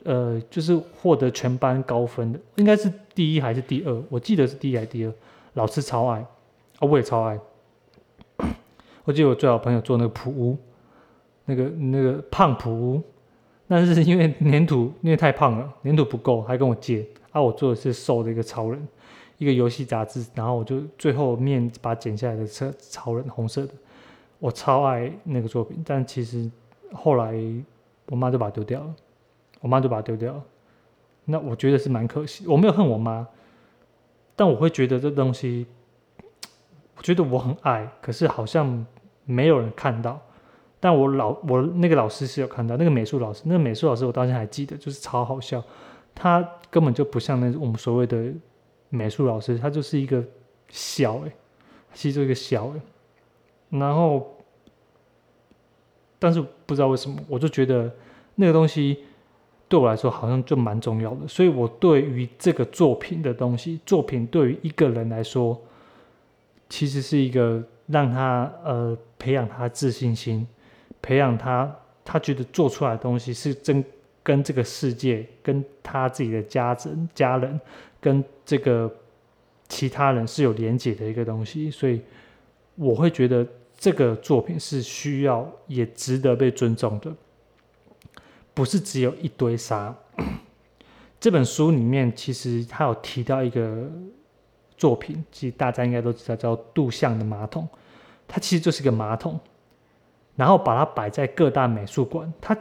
[0.04, 4.02] 呃，就是获得全班高分的，应该是第一还是第二？
[4.08, 5.12] 我记得是第一还是第二？
[5.58, 6.20] 老师超爱，
[6.78, 7.36] 啊，我也超爱。
[9.04, 10.56] 我记得我最好朋友做那个普屋，
[11.46, 13.02] 那个那个胖普屋，
[13.66, 17.04] 但是因为粘土因为太胖了，粘土不够，还跟我借。
[17.32, 18.88] 啊，我做的是瘦的一个超人，
[19.36, 23.72] 一个游戏杂志，然后我就最后面把剪下来的车超人红色的。
[24.38, 26.48] 我超爱那个作品，但其实
[26.92, 27.34] 后来
[28.06, 28.94] 我妈就把它丢掉了。
[29.60, 30.42] 我妈就把它丢掉了。
[31.24, 32.46] 那我觉得是蛮可惜。
[32.46, 33.26] 我没有恨我妈，
[34.38, 35.66] 但我会觉得这东西，
[36.96, 38.86] 我觉得我很爱，可是好像
[39.24, 40.20] 没有人看到。
[40.78, 45.60] 但我老我那个老师是有看到，那个美术老师，那个美术老师我到现在还记得，就是超好笑。
[46.14, 48.32] 他根本就不像那我们所谓的
[48.90, 50.24] 美术老师，他就是一个
[50.68, 51.32] 小哎，
[51.92, 52.80] 其实就一个小哎。
[53.70, 54.36] 然后，
[56.20, 57.92] 但是不知道为什么，我就觉得
[58.36, 59.04] 那个东西
[59.68, 61.28] 对我来说好像就蛮重要的。
[61.28, 65.60] 所以我对于这个作品的东西，作品对于一个人来说，
[66.68, 70.46] 其实是一个让他呃培养他自信心，
[71.00, 73.84] 培养他他觉得做出来的东西是真
[74.22, 77.60] 跟这个世界、跟他自己的家人、家人
[78.00, 78.90] 跟这个
[79.68, 81.70] 其他人是有连结的一个东西。
[81.70, 82.00] 所以
[82.74, 83.46] 我会觉得。
[83.80, 87.14] 这个作品是需要也值得被尊重的，
[88.58, 89.94] 不是只有一堆沙。
[91.20, 93.88] 这本书里面其实他有提到一个
[94.76, 97.68] 作品，其实大家应该都知道，叫杜象的马桶。
[98.26, 99.38] 它其实就是个马桶，
[100.34, 102.32] 然后把它摆在各大美术馆。
[102.40, 102.58] 它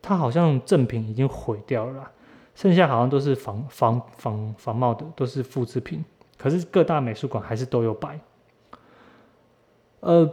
[0.00, 2.10] 它好像正品已经毁掉了，
[2.54, 6.02] 剩下好像都是仿仿仿仿冒的，都是复制品。
[6.38, 8.18] 可是各大美术馆还是都有摆。
[10.00, 10.26] 呃，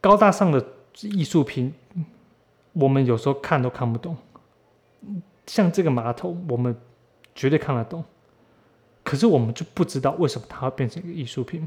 [0.00, 0.66] 高大上的
[1.00, 1.72] 艺术品，
[2.74, 4.14] 我们有时候看都看不懂。
[5.46, 6.76] 像这个马桶，我们
[7.34, 8.04] 绝对看得懂，
[9.02, 11.66] 可是我们就不知道为什么它会变成一个艺术品。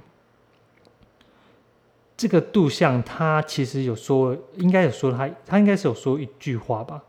[2.15, 7.03] 这个杜象他其实有说，应该有说他，他应该是有说一句话吧。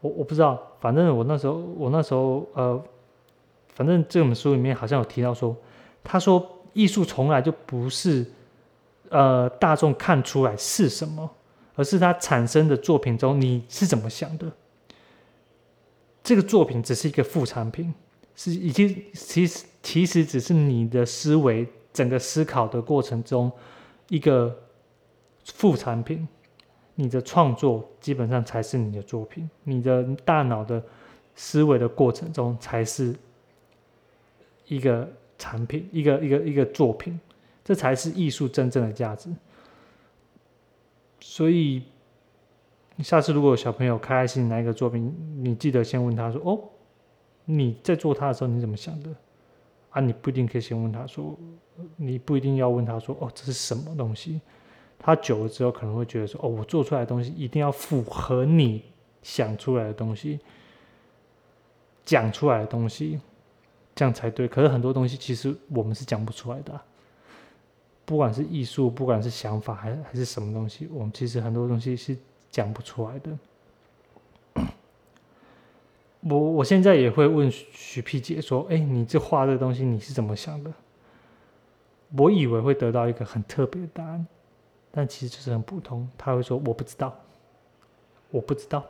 [0.00, 2.82] 我我不知道，反正我那时候，我那时候，呃，
[3.74, 5.54] 反正这本书里面好像有提到说，
[6.02, 6.54] 他说。
[6.74, 8.24] 艺术从来就不是，
[9.08, 11.28] 呃，大众看出来是什么，
[11.78, 14.50] 而是它产生的作品中你是怎么想的。
[16.24, 17.94] 这个作品只是一个副产品，
[18.34, 23.50] 是已经其实其实只是你的思维整个思考的过程中
[24.08, 24.54] 一个
[25.44, 26.26] 副产品。
[26.96, 30.82] 你的创作基本上才是你的作品，你的大脑的
[31.36, 33.14] 思维的过程中才是
[34.66, 35.08] 一个。
[35.40, 37.16] 产品一个一个一个作品，
[37.64, 39.30] 这才是艺术真正的价值。
[41.30, 41.82] 所以，
[43.00, 45.14] 下次如果小朋友开心拿一个作品，
[45.44, 46.58] 你记得先问他说：“哦，
[47.44, 49.10] 你在做它的时候你怎么想的？”
[49.92, 51.38] 啊，你不一定可以先问他说，
[51.96, 54.40] 你不一定要问他说：“哦，这是什么东西？”
[54.98, 58.82] 他久了之后可能会觉得说：“哦，我做出来的东西一定要符合你
[59.22, 60.40] 想出来的东西，
[62.06, 63.20] 讲出来的东西。”
[63.94, 66.80] 这样才对，可是很多东西其实我们是讲不出来的。
[68.08, 72.16] 不管是艺术，不管是想法，还还是什么东西，我们其实很多东西是
[72.50, 73.38] 讲不出来的。
[76.20, 80.72] 我我现在也会问许皮姐说：“哎，你这画这东西你是怎么想的？”
[82.16, 84.26] 我以为会得到一个很特别的答案，
[84.90, 86.08] 但其实就是很普通。
[86.16, 87.14] 他会说：“我不知道，
[88.30, 88.82] 我不知道。”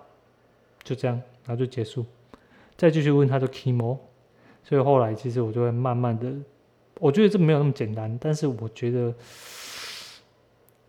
[0.85, 2.07] 就这样，然后就结束。
[2.77, 3.99] 再继续问他就 kimo，
[4.63, 6.33] 所以后来其实我就会慢慢的，
[6.99, 9.15] 我觉得这没有那么简单，但是我觉得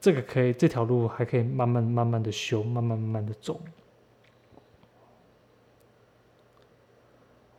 [0.02, 3.60] 这个可以，这条路还可以慢慢慢慢的修，慢慢慢慢的走。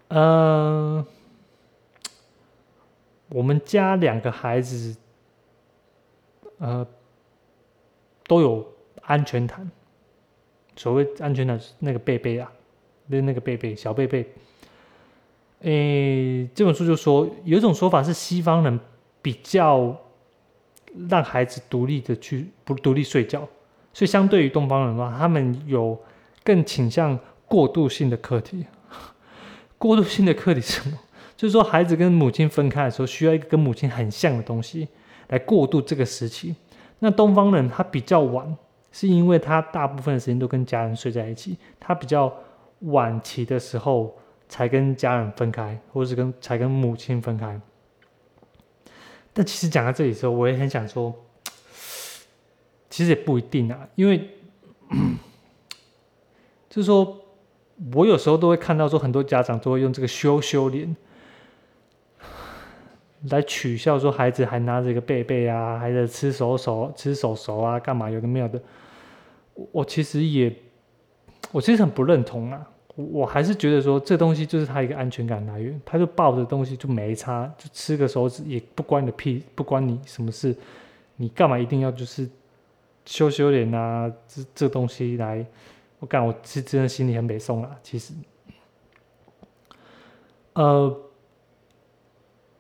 [0.09, 1.07] 嗯，
[3.29, 4.97] 我们家两个孩子，
[6.59, 6.85] 呃，
[8.25, 8.67] 都有
[9.03, 9.71] 安全毯。
[10.75, 12.51] 所谓安全毯，那个贝贝啊，
[13.07, 14.29] 那那个贝贝小贝贝。
[15.61, 18.81] 诶，这本书就说有一种说法是西方人
[19.21, 19.95] 比较
[21.09, 23.47] 让孩子独立的去不独立睡觉，
[23.93, 25.99] 所以相对于东方人的话，他们有
[26.43, 28.65] 更倾向过渡性的课题。
[29.77, 30.99] 过渡性的课题是什么？
[31.37, 34.89] 就是说，孩子跟母亲分开的时候，需要一个跟母亲很像的东西
[35.29, 36.55] 来过渡这个时期。
[36.99, 38.57] 那东方人他比较晚，
[38.93, 42.31] 是因为他大部分时间都跟家人睡在一起，他比较
[42.81, 44.15] 晚期的时候
[44.51, 47.59] 才跟家人分开，或是跟才跟母亲分开。
[49.33, 51.15] 但其实讲到这里的时候，我也很想说，
[52.91, 54.29] 其实也不一定啊，因为
[56.69, 57.17] 就是说。
[57.95, 60.95] 我有时候都会看到说，很多家长都会用这个羞羞脸
[63.31, 68.61] 来取笑说，孩子还拿着一个贝贝啊，还在吃手手、吃手手啊，干嘛有的没有的。
[69.73, 70.55] 我其实也，
[71.53, 72.71] 我其实很不认同啊。
[73.07, 80.55] 我还是觉得说，这东西就是他一个安全感来源，他就抱着东西就没差，就吃个手指也不关你的屁，不关你什么事。
[81.17, 82.29] 你干嘛一定要就是
[83.05, 84.11] 羞羞脸啊？
[84.29, 85.45] 这这东西来。
[85.99, 87.77] 我感我是真的心里很美送啊。
[87.83, 88.15] 其实，
[90.55, 90.99] 呃，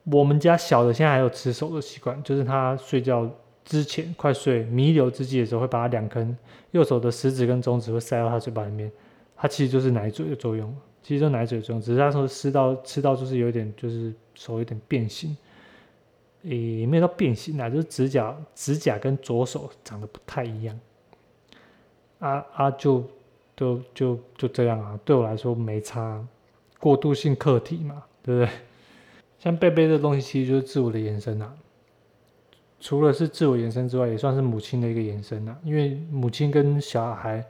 [0.05, 3.27] 我们家小的现在还有吃手的习惯，就是他睡觉
[3.65, 6.37] 之前快睡弥留之际的时候，会把他两根
[6.73, 8.93] 右手的食指跟中指会塞到他嘴巴里面，
[9.41, 15.37] 它其实就是奶嘴的作用，其实就奶嘴的作用，只是他说吃到吃到就是有点就是手有点变形，
[16.43, 20.79] 也没有到变形啊，就是指甲指甲跟左手长得不太一样，
[22.19, 23.03] 啊啊就。
[23.57, 26.27] 就就就这样啊，对我来说没差，
[26.79, 28.51] 过渡性课题嘛，对不对？
[29.39, 31.55] 像贝贝这东西，其实就是自我的延伸啊。
[32.81, 35.55] 除了是自我延伸之外，也算是母亲的一个延伸啊。
[35.63, 37.45] 因为母亲跟小孩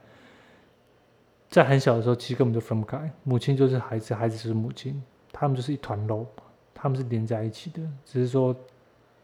[1.51, 3.13] 在很小的时候，其实根本就分不开。
[3.25, 6.25] 母亲就是孩子，孩子就是母亲，他们就是一团肉，
[6.73, 7.83] 他们是连在一起的。
[8.05, 8.55] 只是说，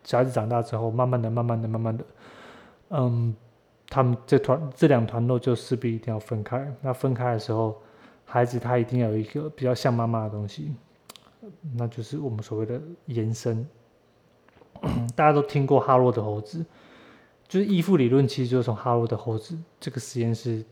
[0.04, 2.04] 小孩子长大之后，慢慢的、慢慢的、慢慢的，
[2.90, 3.34] 嗯。
[3.88, 6.74] 他们这团这两团肉就势必一定要分开。
[6.82, 7.80] 那分开的时候，
[8.24, 10.74] 孩子他一定要有一个比较像妈妈的东西，
[11.76, 13.64] 那就是我们所谓的延伸。
[15.14, 16.66] 大家都听过哈洛的猴子，
[17.46, 20.64] 就是依附理论，其实就是从哈洛的猴子这个实验室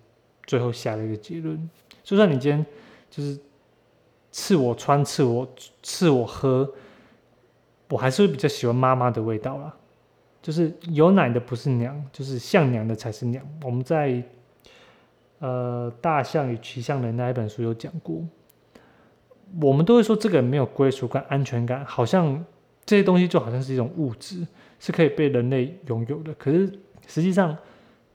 [0.47, 1.71] 最后下了一个结论。
[2.03, 2.65] 就算你今天
[3.11, 3.39] 就是
[4.31, 5.49] 赐我穿、赐我
[5.83, 6.71] 赐我喝，
[7.89, 9.75] 我还是会比较喜欢妈妈的味道啦。
[10.43, 13.43] 就是有奶的不是娘，就是像娘的才是娘。
[13.63, 14.23] 我们在
[15.39, 18.23] 呃《大象与骑象人》那一本书有讲过，
[19.63, 22.45] 我们都会说这个没有归属感、安全感，好像
[22.85, 24.47] 这些东西就好像是一种物质，
[24.79, 26.35] 是可以被人类拥有的。
[26.35, 26.71] 可是
[27.07, 27.57] 实际上，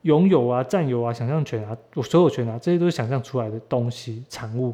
[0.03, 4.73] 拥有啊、占有啊、想象权啊、我所有权啊，这些都是想象出来的东西产物。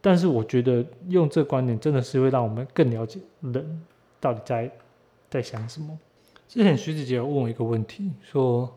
[0.00, 3.82] 但是我觉得用这观点，真的是会让我们更了解人
[4.20, 4.70] 到底在
[5.28, 5.98] 在想什么。
[6.46, 8.72] 之前徐子杰问我一个问题，说：“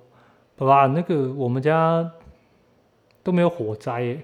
[0.58, 2.12] 爸爸，那个我们家
[3.22, 4.22] 都没有火灾耶。”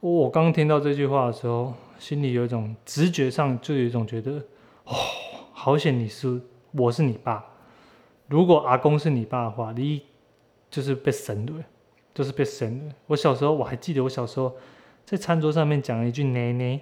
[0.00, 4.32] 我刚听到这句话的时候，心里有一种直觉上就有一种觉得
[4.86, 4.94] ：“哦，
[5.52, 6.40] 好险你是
[6.72, 7.44] 我是你爸。
[8.28, 10.02] 如果阿公是你爸的话，你
[10.76, 11.52] 就是被神的，
[12.14, 14.54] 就是被神的。”我小时候我还记得，我小时候
[15.06, 16.78] 在餐桌上面讲了一句“奶奶”，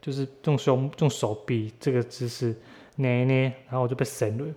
[0.00, 2.56] 就是用胸用手臂这个姿势
[2.94, 4.54] “奶奶”，然后我就被神了。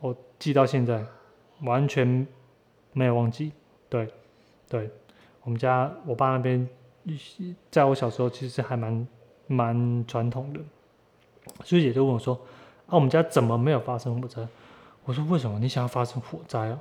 [0.00, 1.02] 我记到现在，
[1.62, 2.26] 完全
[2.92, 3.52] 没有忘记。
[3.88, 4.06] 对，
[4.68, 4.90] 对，
[5.42, 6.68] 我们家我爸那边，
[7.70, 9.08] 在我小时候其实还蛮
[9.46, 10.60] 蛮传统的。
[11.64, 12.34] 所以姐就问我说
[12.88, 14.46] ：“啊，我们家怎么没有发生火灾？”
[15.04, 15.58] 我说：“为什么？
[15.58, 16.78] 你想要发生火灾哦？”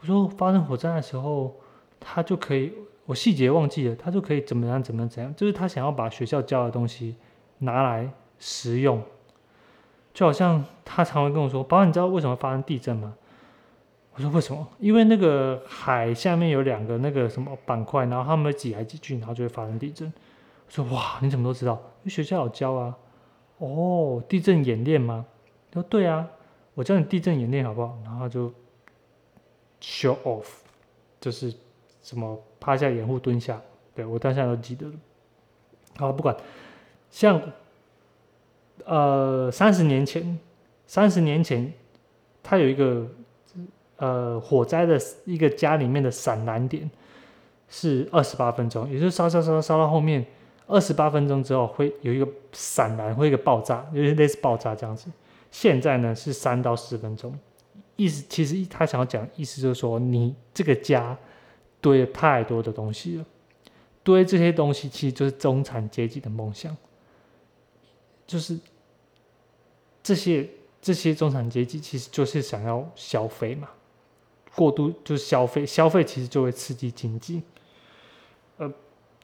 [0.00, 1.54] 我说：“发生火灾的时候，
[1.98, 2.72] 他就可以，
[3.06, 5.34] 我细节忘记了，他就可以怎么样，怎么样，怎样？
[5.34, 7.16] 就是他想要把学校教的东西
[7.58, 9.02] 拿来实用，
[10.12, 13.14] 就好像他。”常会跟我说：“宝，你知道为什么发生地震吗？”
[14.14, 14.66] 我说：“为什么？
[14.78, 20.12] 因为那个海下面有两个那个什么板块，然后他们挤来挤去，然后就会发生地震。”
[20.66, 21.72] 我说：“哇，你怎么都知道？
[22.02, 22.96] 因为学校有教啊。”
[23.58, 25.24] 哦，地震演练吗？
[25.70, 26.28] 他说：“对啊，
[26.74, 28.52] 我教你地震演练好不好？”然后就
[29.86, 30.46] show off，
[31.20, 31.54] 就是
[32.02, 33.62] 什么趴下掩护蹲下，
[33.94, 34.94] 对我当下都记得了。
[35.96, 36.36] 好，不管，
[37.08, 37.40] 像
[38.84, 40.36] 呃三十年前，
[40.88, 41.72] 三十年前，
[42.42, 43.06] 他有一个
[43.98, 46.90] 呃火灾的一个家里面的闪燃点
[47.68, 50.26] 是二十八分钟，也就是烧烧烧烧到后面。
[50.68, 55.08] 二十八分钟之后会有一个闪燃，会一个爆炸，就是类似爆炸这样子。
[55.52, 57.32] 现在呢是三到四分钟，
[57.96, 61.18] 意思其实他想要讲意思就是说，你这个家
[61.80, 63.24] 堆了太多的东西了，
[64.02, 66.76] 堆这些东西其实就是中产阶级的梦想，
[68.26, 68.58] 就是
[70.02, 70.48] 这些
[70.80, 73.68] 这些中产阶级其实就是想要消费嘛，
[74.54, 77.42] 过度就是消费，消费其实就会刺激经济，
[78.58, 78.72] 呃。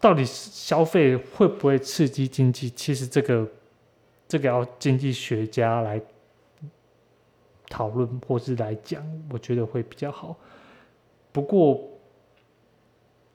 [0.01, 2.69] 到底是消费会不会刺激经济？
[2.71, 3.49] 其实这个
[4.27, 6.03] 这个要经济学家来
[7.73, 10.37] 讨论或是来讲，我觉得会比较好。
[11.33, 11.81] 不过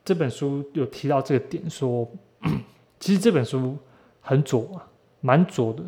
[0.06, 2.08] 这本书有提到这个点，说
[3.02, 3.76] 其实这本书
[4.22, 4.88] 很左啊，
[5.22, 5.84] 蛮左的。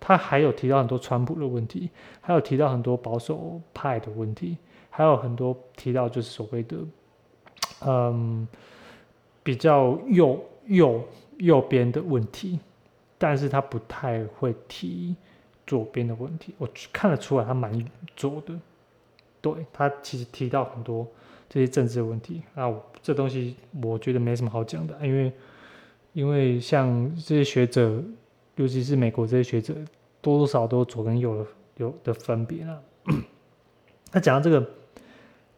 [0.00, 1.90] 他还有提到很多川普的问题，
[2.22, 4.56] 还有提到很多保守派的问题，
[4.88, 6.78] 还有很多提到就是所谓的
[7.86, 8.48] 嗯。
[9.42, 11.02] 比较右右
[11.38, 12.60] 右边的问题，
[13.16, 15.16] 但是他不太会提
[15.70, 16.52] 左边的问题。
[16.58, 17.72] 我看得出来他蛮
[18.16, 18.58] 左的，
[19.40, 21.06] 对他其实提到很多
[21.48, 22.68] 这些政治的问题啊，
[23.00, 25.32] 这东西我觉得没什么好讲的，因为
[26.12, 28.02] 因为像这些学者，
[28.56, 29.74] 尤其是美国这些学者，
[30.20, 31.46] 多多少都左跟右的
[31.76, 32.82] 有的分别啊。
[34.10, 34.70] 他讲到这个，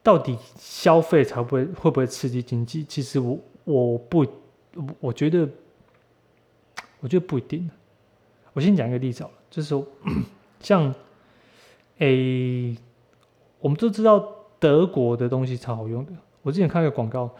[0.02, 2.84] 到底消费才会会不会刺激经济？
[2.84, 3.38] 其实我。
[3.64, 4.26] 我不，
[4.98, 5.48] 我觉得，
[6.98, 7.70] 我觉得不一定。
[8.52, 9.86] 我先讲一个例子好了，就是说，
[10.60, 10.94] 像，
[11.98, 12.76] 诶，
[13.60, 14.24] 我们都知道
[14.58, 16.12] 德国的东西超好用的。
[16.42, 17.30] 我之前看一个广告，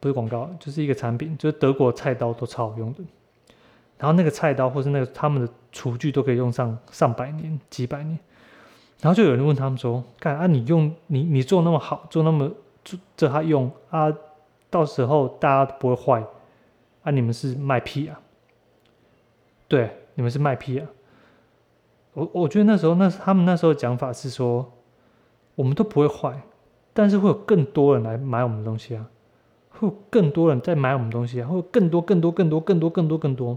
[0.00, 3.00] 不是广告，就是一个产品，就是德国菜刀都超好用的。
[3.98, 8.18] 然后那个菜刀或是那个他们的厨具都可以用上上百年、几百年。
[9.00, 12.50] 然后就有人问他们说：“看啊，你用你你做那么好，做那么
[12.84, 14.12] 做这他用啊？”
[14.70, 16.24] 到时候大家不会坏，
[17.02, 17.10] 啊！
[17.10, 18.20] 你们是卖屁啊？
[19.66, 20.88] 对，你们是卖屁啊！
[22.14, 24.72] 我我觉得那时候那他们那时候讲法是说，
[25.54, 26.42] 我们都不会坏，
[26.92, 29.08] 但是会有更多人来买我们的东西啊，
[29.70, 33.56] 会有更多人在买我们东西啊，会有更多更多更多更多更多更多。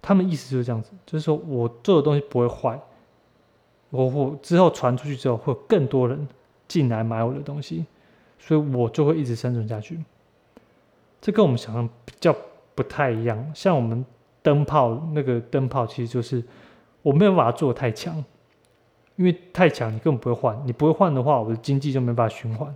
[0.00, 2.80] 他们意思就是这样子，就是说我做的东西不会坏，
[3.90, 6.26] 我我之后传出去之后，会有更多人
[6.66, 7.84] 进来买我的东西。
[8.38, 10.02] 所以我就会一直生存下去，
[11.20, 12.34] 这跟我们想象比较
[12.74, 13.52] 不太一样。
[13.54, 14.02] 像我们
[14.42, 16.42] 灯泡那个灯泡，其实就是
[17.02, 18.24] 我没有把它做太强，
[19.16, 22.74] 因为太强你根本不会换，你不会换的话，我的经济就没办法循环。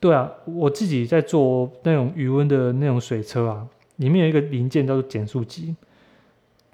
[0.00, 3.66] 对啊，我自己在做那种余温的那种水车啊，
[3.96, 5.76] 里面有一个零件叫做减速机，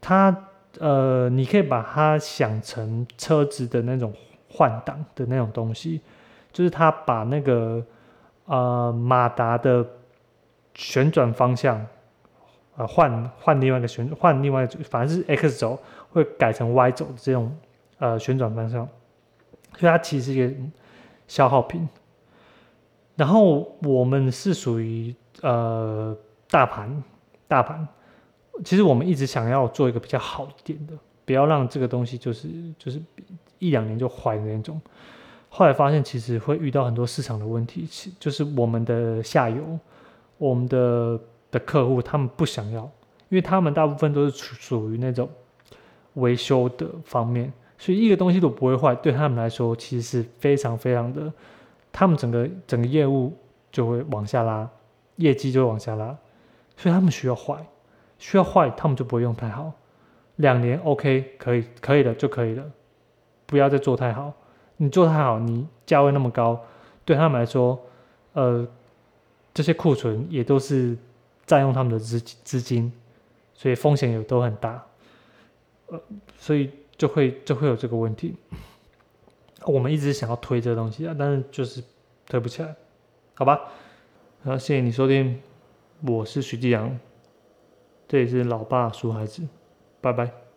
[0.00, 0.34] 它
[0.78, 4.12] 呃，你可以把它想成车子的那种
[4.48, 6.00] 换挡的那种东西。
[6.50, 7.84] 就是它把那个
[8.46, 9.86] 呃马达的
[10.74, 11.86] 旋转方向，
[12.78, 15.78] 呃换换另外一个旋换另外反正是 X 轴
[16.10, 17.54] 会改成 Y 轴这种
[17.98, 18.88] 呃旋转方向，
[19.76, 20.54] 所以它其实是一个
[21.26, 21.86] 消耗品。
[23.16, 26.16] 然后我们是属于呃
[26.48, 27.02] 大盘
[27.48, 27.86] 大盘，
[28.64, 32.48] 其实我们一直想要做一个比较好一点的，不要让这个东西就是
[32.78, 33.02] 就是
[33.58, 34.80] 一两年就坏的那种。
[35.48, 39.78] 后来发现，其实会遇到很多市场的问题，其就是我们的下游，
[40.36, 41.18] 我们的
[41.50, 42.82] 的客户，他们不想要，
[43.28, 45.28] 因为他们大部分都是属属于那种
[46.14, 51.32] 维修的方面，所以一个东西都不会坏，对他们来说，其实是非常非常的，
[51.92, 53.32] 他们整个整个业务
[53.70, 54.68] 就会往下拉，
[55.16, 56.16] 业绩就会往下拉，
[56.76, 57.66] 所以他们需要坏，
[58.18, 59.72] 需要坏，他们就不会用太好，
[60.36, 62.64] 两年 OK 可以可以了就可以了，
[63.46, 64.32] 不要再做太好。
[64.80, 66.60] 你做太好，你价位那么高，
[67.04, 67.76] 对他们来说，
[68.34, 68.64] 呃，
[69.52, 70.96] 这些库存也都是
[71.48, 72.92] 占用他们的资资金，
[73.54, 74.86] 所以风险也都很大，
[75.86, 75.98] 呃，
[76.38, 78.36] 所以就会就会有这个问题。
[79.64, 81.82] 我们一直想要推这个东西啊，但是就是
[82.26, 82.76] 推不起来，
[83.34, 83.58] 好吧？
[84.44, 85.40] 然后，谢谢你收听，
[86.06, 86.98] 我是徐继阳，
[88.06, 89.42] 这里是老爸说孩子，
[90.02, 90.47] 拜拜。